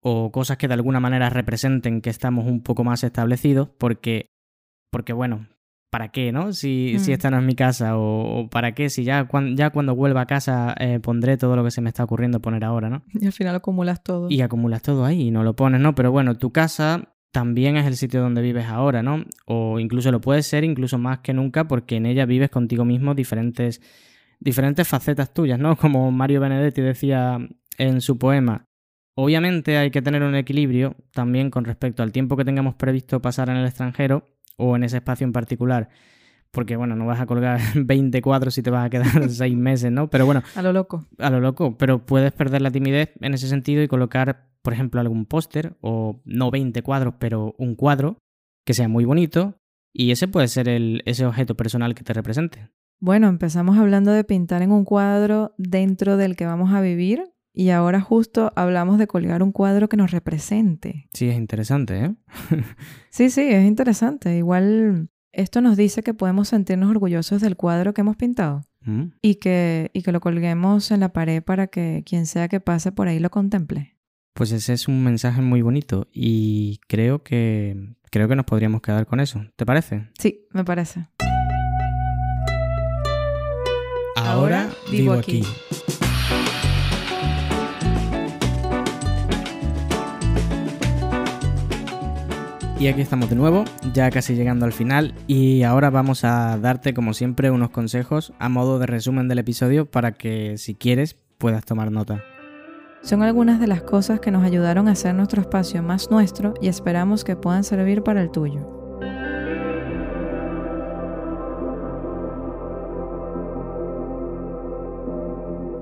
o 0.00 0.32
cosas 0.32 0.56
que 0.56 0.66
de 0.66 0.74
alguna 0.74 0.98
manera 0.98 1.28
representen 1.28 2.00
que 2.00 2.08
estamos 2.08 2.46
un 2.46 2.62
poco 2.62 2.84
más 2.84 3.04
establecidos 3.04 3.68
porque, 3.78 4.37
porque 4.90 5.12
bueno, 5.12 5.46
¿para 5.90 6.08
qué, 6.08 6.32
no? 6.32 6.52
Si, 6.52 6.96
si 6.98 7.10
Mm. 7.10 7.14
esta 7.14 7.30
no 7.30 7.38
es 7.38 7.44
mi 7.44 7.54
casa 7.54 7.96
o, 7.96 8.40
o 8.40 8.48
para 8.50 8.72
qué, 8.72 8.90
si 8.90 9.04
ya, 9.04 9.26
cuan- 9.26 9.56
ya 9.56 9.70
cuando 9.70 9.94
vuelva 9.94 10.22
a 10.22 10.26
casa 10.26 10.74
eh, 10.78 11.00
pondré 11.00 11.36
todo 11.36 11.56
lo 11.56 11.64
que 11.64 11.70
se 11.70 11.80
me 11.80 11.88
está 11.88 12.04
ocurriendo 12.04 12.40
poner 12.40 12.64
ahora, 12.64 12.90
¿no? 12.90 13.02
Y 13.14 13.26
al 13.26 13.32
final 13.32 13.54
acumulas 13.54 14.02
todo. 14.02 14.28
Y 14.30 14.40
acumulas 14.42 14.82
todo 14.82 15.04
ahí 15.04 15.28
y 15.28 15.30
no 15.30 15.42
lo 15.44 15.54
pones, 15.56 15.80
¿no? 15.80 15.94
Pero 15.94 16.12
bueno, 16.12 16.36
tu 16.36 16.52
casa 16.52 17.14
también 17.32 17.76
es 17.76 17.86
el 17.86 17.96
sitio 17.96 18.20
donde 18.22 18.40
vives 18.42 18.66
ahora, 18.66 19.02
¿no? 19.02 19.24
O 19.46 19.78
incluso 19.80 20.10
lo 20.10 20.20
puede 20.20 20.42
ser, 20.42 20.64
incluso 20.64 20.98
más 20.98 21.18
que 21.20 21.32
nunca, 21.34 21.68
porque 21.68 21.96
en 21.96 22.06
ella 22.06 22.24
vives 22.26 22.50
contigo 22.50 22.84
mismo 22.84 23.14
diferentes, 23.14 23.80
diferentes 24.40 24.86
facetas 24.88 25.32
tuyas, 25.34 25.58
¿no? 25.58 25.76
Como 25.78 26.10
Mario 26.10 26.40
Benedetti 26.40 26.80
decía 26.80 27.38
en 27.78 28.00
su 28.00 28.18
poema. 28.18 28.64
Obviamente 29.14 29.76
hay 29.78 29.90
que 29.90 30.00
tener 30.02 30.22
un 30.22 30.34
equilibrio 30.36 30.94
también 31.12 31.50
con 31.50 31.64
respecto 31.64 32.02
al 32.02 32.12
tiempo 32.12 32.36
que 32.36 32.44
tengamos 32.44 32.74
previsto 32.76 33.20
pasar 33.20 33.48
en 33.50 33.56
el 33.56 33.66
extranjero 33.66 34.24
o 34.58 34.76
en 34.76 34.84
ese 34.84 34.98
espacio 34.98 35.24
en 35.24 35.32
particular. 35.32 35.88
Porque, 36.50 36.76
bueno, 36.76 36.96
no 36.96 37.06
vas 37.06 37.20
a 37.20 37.26
colgar 37.26 37.60
20 37.74 38.20
cuadros 38.22 38.54
si 38.54 38.62
te 38.62 38.70
vas 38.70 38.86
a 38.86 38.90
quedar 38.90 39.06
6 39.30 39.56
meses, 39.56 39.90
¿no? 39.90 40.08
Pero 40.10 40.26
bueno, 40.26 40.42
A 40.54 40.62
lo 40.62 40.72
loco. 40.72 41.06
a 41.18 41.30
lo 41.30 41.40
loco, 41.40 41.76
pero 41.78 42.04
puedes 42.04 42.32
perder 42.32 42.62
la 42.62 42.70
timidez 42.70 43.10
en 43.20 43.34
ese 43.34 43.48
sentido 43.48 43.82
y 43.82 43.88
colocar, 43.88 44.48
por 44.62 44.72
ejemplo, 44.72 45.00
algún 45.00 45.24
póster 45.26 45.76
o 45.80 46.20
no 46.24 46.50
20 46.50 46.82
cuadros, 46.82 47.14
pero 47.18 47.54
un 47.58 47.74
cuadro 47.74 48.18
que 48.66 48.74
sea 48.74 48.88
muy 48.88 49.04
bonito 49.04 49.54
y 49.94 50.10
ese 50.10 50.28
puede 50.28 50.48
ser 50.48 50.68
el, 50.68 51.02
ese 51.06 51.24
objeto 51.26 51.54
personal 51.56 51.94
que 51.94 52.04
te 52.04 52.12
represente. 52.12 52.68
Bueno, 53.00 53.28
empezamos 53.28 53.78
hablando 53.78 54.10
de 54.12 54.24
pintar 54.24 54.60
en 54.62 54.72
un 54.72 54.84
cuadro 54.84 55.54
dentro 55.56 56.16
del 56.16 56.34
que 56.34 56.46
vamos 56.46 56.72
a 56.72 56.80
vivir 56.80 57.22
y 57.58 57.70
ahora 57.70 58.00
justo 58.00 58.52
hablamos 58.54 58.98
de 58.98 59.08
colgar 59.08 59.42
un 59.42 59.50
cuadro 59.50 59.88
que 59.88 59.96
nos 59.96 60.12
represente. 60.12 61.08
Sí, 61.12 61.28
es 61.28 61.36
interesante, 61.36 62.04
¿eh? 62.04 62.14
Sí, 63.10 63.30
sí, 63.30 63.40
es 63.42 63.64
interesante. 63.66 64.36
Igual 64.36 65.08
esto 65.32 65.60
nos 65.60 65.76
dice 65.76 66.04
que 66.04 66.14
podemos 66.14 66.46
sentirnos 66.48 66.88
orgullosos 66.88 67.40
del 67.40 67.56
cuadro 67.56 67.92
que 67.94 68.02
hemos 68.02 68.16
pintado 68.16 68.62
Mm. 68.86 69.10
y 69.22 69.34
que, 69.34 69.90
y 69.92 70.02
que 70.02 70.12
lo 70.12 70.20
colguemos 70.20 70.92
en 70.92 71.00
la 71.00 71.12
pared 71.12 71.42
para 71.42 71.66
que 71.66 72.04
quien 72.06 72.26
sea 72.26 72.46
que 72.46 72.60
pase 72.60 72.92
por 72.92 73.08
ahí 73.08 73.18
lo 73.18 73.28
contemple. 73.28 73.96
Pues 74.34 74.52
ese 74.52 74.72
es 74.72 74.86
un 74.86 75.02
mensaje 75.02 75.42
muy 75.42 75.62
bonito 75.62 76.06
y 76.12 76.78
creo 76.86 77.24
que 77.24 77.96
creo 78.12 78.28
que 78.28 78.36
nos 78.36 78.46
podríamos 78.46 78.80
quedar 78.80 79.04
con 79.06 79.18
eso. 79.18 79.44
¿Te 79.56 79.66
parece? 79.66 80.06
Sí, 80.16 80.46
me 80.52 80.64
parece. 80.64 81.08
Ahora 84.14 84.70
vivo 84.92 85.12
aquí. 85.14 85.42
Y 92.80 92.86
aquí 92.86 93.00
estamos 93.00 93.28
de 93.28 93.34
nuevo, 93.34 93.64
ya 93.92 94.08
casi 94.08 94.36
llegando 94.36 94.64
al 94.64 94.72
final, 94.72 95.12
y 95.26 95.64
ahora 95.64 95.90
vamos 95.90 96.22
a 96.22 96.56
darte, 96.58 96.94
como 96.94 97.12
siempre, 97.12 97.50
unos 97.50 97.70
consejos 97.70 98.32
a 98.38 98.48
modo 98.48 98.78
de 98.78 98.86
resumen 98.86 99.26
del 99.26 99.40
episodio 99.40 99.90
para 99.90 100.12
que, 100.12 100.56
si 100.58 100.76
quieres, 100.76 101.16
puedas 101.38 101.64
tomar 101.64 101.90
nota. 101.90 102.22
Son 103.02 103.24
algunas 103.24 103.58
de 103.58 103.66
las 103.66 103.82
cosas 103.82 104.20
que 104.20 104.30
nos 104.30 104.44
ayudaron 104.44 104.86
a 104.86 104.92
hacer 104.92 105.12
nuestro 105.16 105.40
espacio 105.40 105.82
más 105.82 106.12
nuestro 106.12 106.54
y 106.62 106.68
esperamos 106.68 107.24
que 107.24 107.34
puedan 107.34 107.64
servir 107.64 108.04
para 108.04 108.22
el 108.22 108.30
tuyo. 108.30 108.60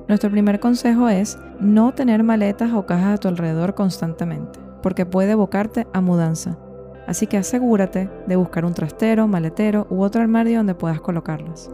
Nuestro 0.08 0.30
primer 0.30 0.60
consejo 0.60 1.10
es 1.10 1.38
no 1.60 1.92
tener 1.92 2.22
maletas 2.22 2.72
o 2.72 2.86
cajas 2.86 3.16
a 3.16 3.18
tu 3.18 3.28
alrededor 3.28 3.74
constantemente, 3.74 4.60
porque 4.82 5.04
puede 5.04 5.32
evocarte 5.32 5.86
a 5.92 6.00
mudanza. 6.00 6.56
Así 7.06 7.26
que 7.26 7.36
asegúrate 7.36 8.10
de 8.26 8.36
buscar 8.36 8.64
un 8.64 8.74
trastero, 8.74 9.28
maletero 9.28 9.86
u 9.90 10.02
otro 10.02 10.22
armario 10.22 10.58
donde 10.58 10.74
puedas 10.74 11.00
colocarlas. 11.00 11.70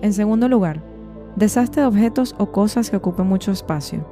En 0.00 0.12
segundo 0.12 0.48
lugar, 0.48 0.82
deshazte 1.36 1.80
de 1.80 1.86
objetos 1.86 2.34
o 2.38 2.50
cosas 2.52 2.90
que 2.90 2.96
ocupen 2.96 3.26
mucho 3.26 3.52
espacio. 3.52 4.06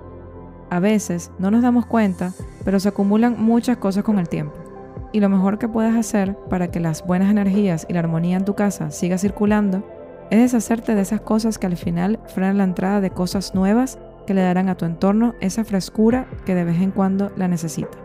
A 0.69 0.81
veces 0.81 1.31
no 1.39 1.51
nos 1.51 1.63
damos 1.63 1.87
cuenta, 1.87 2.33
pero 2.65 2.81
se 2.81 2.89
acumulan 2.89 3.37
muchas 3.39 3.77
cosas 3.77 4.03
con 4.03 4.19
el 4.19 4.29
tiempo. 4.29 4.57
Y 5.13 5.21
lo 5.21 5.29
mejor 5.29 5.59
que 5.59 5.69
puedes 5.69 5.95
hacer 5.95 6.37
para 6.51 6.71
que 6.71 6.81
las 6.81 7.07
buenas 7.07 7.31
energías 7.31 7.87
y 7.89 7.93
la 7.93 8.01
armonía 8.01 8.37
en 8.37 8.45
tu 8.45 8.55
casa 8.55 8.91
siga 8.91 9.17
circulando 9.17 9.85
es 10.31 10.41
deshacerte 10.41 10.95
de 10.95 11.03
esas 11.03 11.21
cosas 11.21 11.59
que 11.59 11.67
al 11.67 11.77
final 11.77 12.19
frenan 12.27 12.59
la 12.59 12.65
entrada 12.65 13.01
de 13.01 13.11
cosas 13.11 13.55
nuevas 13.55 13.99
que 14.27 14.35
le 14.35 14.43
darán 14.43 14.69
a 14.69 14.77
tu 14.77 14.85
entorno 14.85 15.35
esa 15.41 15.65
frescura 15.65 16.29
que 16.45 16.55
de 16.55 16.65
vez 16.65 16.81
en 16.81 16.91
cuando 16.91 17.33
la 17.37 17.49
necesita. 17.49 17.97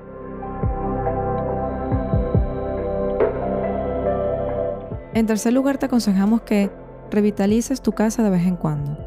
En 5.13 5.25
tercer 5.25 5.51
lugar, 5.51 5.77
te 5.77 5.87
aconsejamos 5.87 6.41
que 6.41 6.71
revitalices 7.09 7.81
tu 7.81 7.91
casa 7.91 8.23
de 8.23 8.29
vez 8.29 8.45
en 8.47 8.55
cuando, 8.55 8.97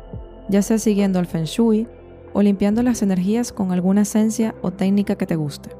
ya 0.48 0.60
sea 0.60 0.78
siguiendo 0.78 1.18
el 1.18 1.26
feng 1.26 1.44
shui 1.44 1.88
o 2.34 2.42
limpiando 2.42 2.82
las 2.82 3.00
energías 3.00 3.52
con 3.52 3.72
alguna 3.72 4.02
esencia 4.02 4.54
o 4.60 4.70
técnica 4.70 5.16
que 5.16 5.26
te 5.26 5.36
guste. 5.36 5.70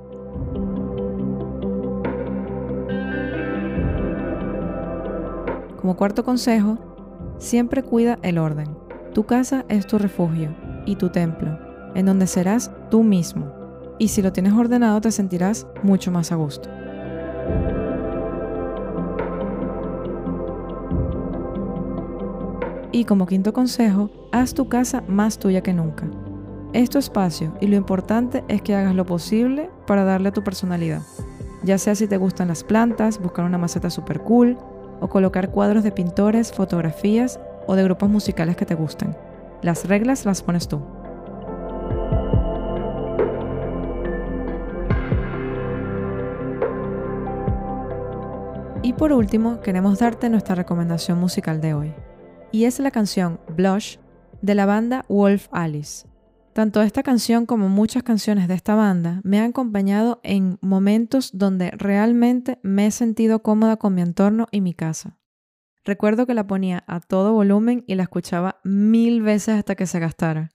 Como 5.79 5.97
cuarto 5.97 6.25
consejo, 6.25 6.79
siempre 7.37 7.83
cuida 7.83 8.19
el 8.23 8.39
orden. 8.39 8.69
Tu 9.13 9.25
casa 9.25 9.67
es 9.69 9.87
tu 9.87 9.99
refugio 9.99 10.64
y 10.87 10.97
tu 10.97 11.11
templo, 11.11 11.59
en 11.95 12.07
donde 12.07 12.27
serás 12.27 12.71
tú 12.91 13.03
mismo. 13.03 13.53
Y 13.99 14.09
si 14.09 14.23
lo 14.23 14.33
tienes 14.33 14.53
ordenado 14.53 15.01
te 15.01 15.11
sentirás 15.11 15.67
mucho 15.83 16.11
más 16.11 16.33
a 16.33 16.37
gusto. 16.37 16.69
Y 22.93 23.05
como 23.07 23.27
quinto 23.27 23.53
consejo, 23.53 24.11
haz 24.31 24.55
tu 24.55 24.69
casa 24.69 25.03
más 25.09 25.39
tuya 25.39 25.63
que 25.63 25.73
nunca. 25.73 26.07
Es 26.73 26.91
tu 26.91 26.99
espacio 26.99 27.53
y 27.61 27.67
lo 27.67 27.77
importante 27.77 28.45
es 28.49 28.63
que 28.63 28.75
hagas 28.75 28.95
lo 28.95 29.05
posible 29.05 29.69
para 29.87 30.05
darle 30.05 30.31
tu 30.31 30.45
personalidad. 30.45 31.03
Ya 31.65 31.79
sea 31.79 31.95
si 31.95 32.07
te 32.07 32.19
gustan 32.19 32.49
las 32.49 32.63
plantas, 32.63 33.21
buscar 33.21 33.47
una 33.47 33.59
maceta 33.59 33.91
super 33.91 34.21
cool 34.21 34.59
o 35.01 35.09
colocar 35.09 35.51
cuadros 35.51 35.83
de 35.83 35.93
pintores, 35.93 36.53
fotografías 36.53 37.41
o 37.67 37.75
de 37.75 37.85
grupos 37.85 38.11
musicales 38.11 38.57
que 38.57 38.67
te 38.67 38.75
gusten. 38.75 39.17
Las 39.65 39.89
reglas 39.89 40.27
las 40.27 40.43
pones 40.43 40.69
tú. 40.69 40.83
Y 48.83 48.93
por 48.93 49.15
último, 49.15 49.63
queremos 49.63 50.01
darte 50.01 50.29
nuestra 50.29 50.55
recomendación 50.55 51.19
musical 51.19 51.63
de 51.63 51.73
hoy. 51.73 51.95
Y 52.53 52.67
es 52.67 52.79
la 52.79 52.91
canción 52.91 53.41
Blush 53.57 53.97
de 54.43 54.55
la 54.55 54.67
banda 54.67 55.07
Wolf 55.09 55.49
Alice. 55.51 56.07
Tanto 56.53 56.83
esta 56.83 57.03
canción 57.03 57.47
como 57.47 57.71
muchas 57.71 58.03
canciones 58.03 58.49
de 58.49 58.55
esta 58.55 58.75
banda 58.75 59.23
me 59.25 59.41
han 59.41 59.49
acompañado 59.49 60.21
en 60.25 60.59
momentos 60.61 61.31
donde 61.33 61.71
realmente 61.71 62.59
me 62.63 62.89
he 62.89 62.91
sentido 62.91 63.43
cómoda 63.43 63.79
con 63.79 63.95
mi 63.95 64.03
entorno 64.03 64.47
y 64.51 64.61
mi 64.61 64.75
casa. 64.75 65.17
Recuerdo 65.85 66.27
que 66.27 66.33
la 66.33 66.47
ponía 66.47 66.83
a 66.87 67.01
todo 67.01 67.35
volumen 67.35 67.85
y 67.87 67.95
la 67.95 68.05
escuchaba 68.05 68.61
mil 68.65 69.21
veces 69.21 69.57
hasta 69.57 69.75
que 69.75 69.87
se 69.87 70.01
gastara. 70.01 70.51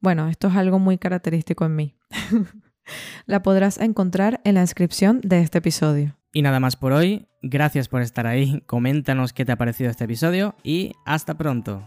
Bueno, 0.00 0.28
esto 0.28 0.48
es 0.48 0.56
algo 0.56 0.78
muy 0.78 0.96
característico 0.96 1.66
en 1.66 1.76
mí. 1.76 1.96
la 3.26 3.42
podrás 3.42 3.78
encontrar 3.78 4.40
en 4.44 4.54
la 4.54 4.62
descripción 4.62 5.20
de 5.22 5.42
este 5.42 5.58
episodio. 5.58 6.16
Y 6.32 6.40
nada 6.40 6.60
más 6.60 6.76
por 6.76 6.92
hoy, 6.92 7.28
gracias 7.42 7.88
por 7.88 8.00
estar 8.00 8.26
ahí, 8.26 8.62
coméntanos 8.66 9.34
qué 9.34 9.44
te 9.44 9.52
ha 9.52 9.56
parecido 9.56 9.90
este 9.90 10.04
episodio 10.04 10.54
y 10.62 10.92
hasta 11.04 11.36
pronto. 11.36 11.82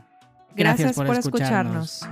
Gracias, 0.55 0.95
por, 0.95 1.07
escucharnos. 1.09 2.05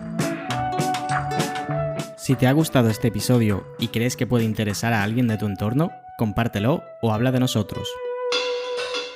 Si 2.18 2.36
te 2.36 2.48
ha 2.48 2.52
gustado 2.54 2.90
este 2.90 3.10
episodio 3.10 3.68
y 3.78 3.90
crees 3.90 4.18
que 4.18 4.26
puede 4.26 4.46
interesar 4.46 4.94
a 4.94 5.04
alguien 5.04 5.28
de 5.28 5.38
tu 5.38 5.46
entorno, 5.46 5.92
compártelo 6.18 6.82
o 7.04 7.14
habla 7.14 7.32
de 7.32 7.40
nosotros. 7.40 7.88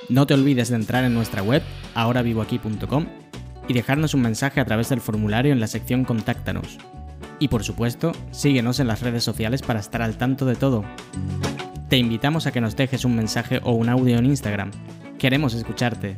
No 0.09 0.27
te 0.27 0.33
olvides 0.33 0.69
de 0.69 0.75
entrar 0.75 1.03
en 1.03 1.13
nuestra 1.13 1.41
web, 1.41 1.63
ahoravivoaquí.com, 1.93 3.05
y 3.67 3.73
dejarnos 3.73 4.13
un 4.13 4.21
mensaje 4.21 4.59
a 4.59 4.65
través 4.65 4.89
del 4.89 5.01
formulario 5.01 5.51
en 5.51 5.59
la 5.59 5.67
sección 5.67 6.05
Contáctanos. 6.05 6.77
Y 7.39 7.47
por 7.47 7.63
supuesto, 7.63 8.11
síguenos 8.31 8.79
en 8.79 8.87
las 8.87 9.01
redes 9.01 9.23
sociales 9.23 9.61
para 9.61 9.79
estar 9.79 10.01
al 10.01 10.17
tanto 10.17 10.45
de 10.45 10.55
todo. 10.55 10.85
Te 11.89 11.97
invitamos 11.97 12.47
a 12.47 12.51
que 12.51 12.61
nos 12.61 12.75
dejes 12.75 13.05
un 13.05 13.15
mensaje 13.15 13.59
o 13.63 13.71
un 13.71 13.89
audio 13.89 14.17
en 14.17 14.25
Instagram. 14.25 14.71
Queremos 15.17 15.53
escucharte. 15.53 16.17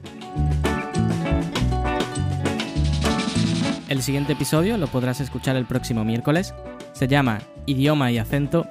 El 3.87 4.01
siguiente 4.01 4.33
episodio 4.33 4.77
lo 4.77 4.87
podrás 4.87 5.21
escuchar 5.21 5.55
el 5.55 5.65
próximo 5.65 6.03
miércoles 6.03 6.53
se 6.97 7.07
llama 7.07 7.41
Idioma 7.67 8.11
y 8.11 8.17
acento 8.17 8.67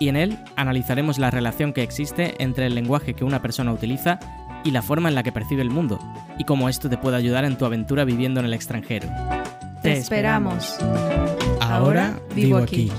y 0.00 0.08
en 0.08 0.16
él 0.16 0.36
analizaremos 0.56 1.18
la 1.18 1.30
relación 1.30 1.72
que 1.72 1.84
existe 1.84 2.34
entre 2.42 2.66
el 2.66 2.74
lenguaje 2.74 3.14
que 3.14 3.24
una 3.24 3.40
persona 3.40 3.72
utiliza 3.72 4.18
y 4.64 4.70
la 4.70 4.82
forma 4.82 5.08
en 5.08 5.14
la 5.14 5.22
que 5.22 5.32
percibe 5.32 5.62
el 5.62 5.70
mundo, 5.70 5.98
y 6.38 6.44
cómo 6.44 6.68
esto 6.68 6.88
te 6.88 6.96
puede 6.96 7.16
ayudar 7.16 7.44
en 7.44 7.56
tu 7.56 7.64
aventura 7.64 8.04
viviendo 8.04 8.40
en 8.40 8.46
el 8.46 8.54
extranjero. 8.54 9.08
Te 9.82 9.92
esperamos. 9.94 10.76
Ahora 11.60 12.20
vivo 12.34 12.58
aquí. 12.58 12.90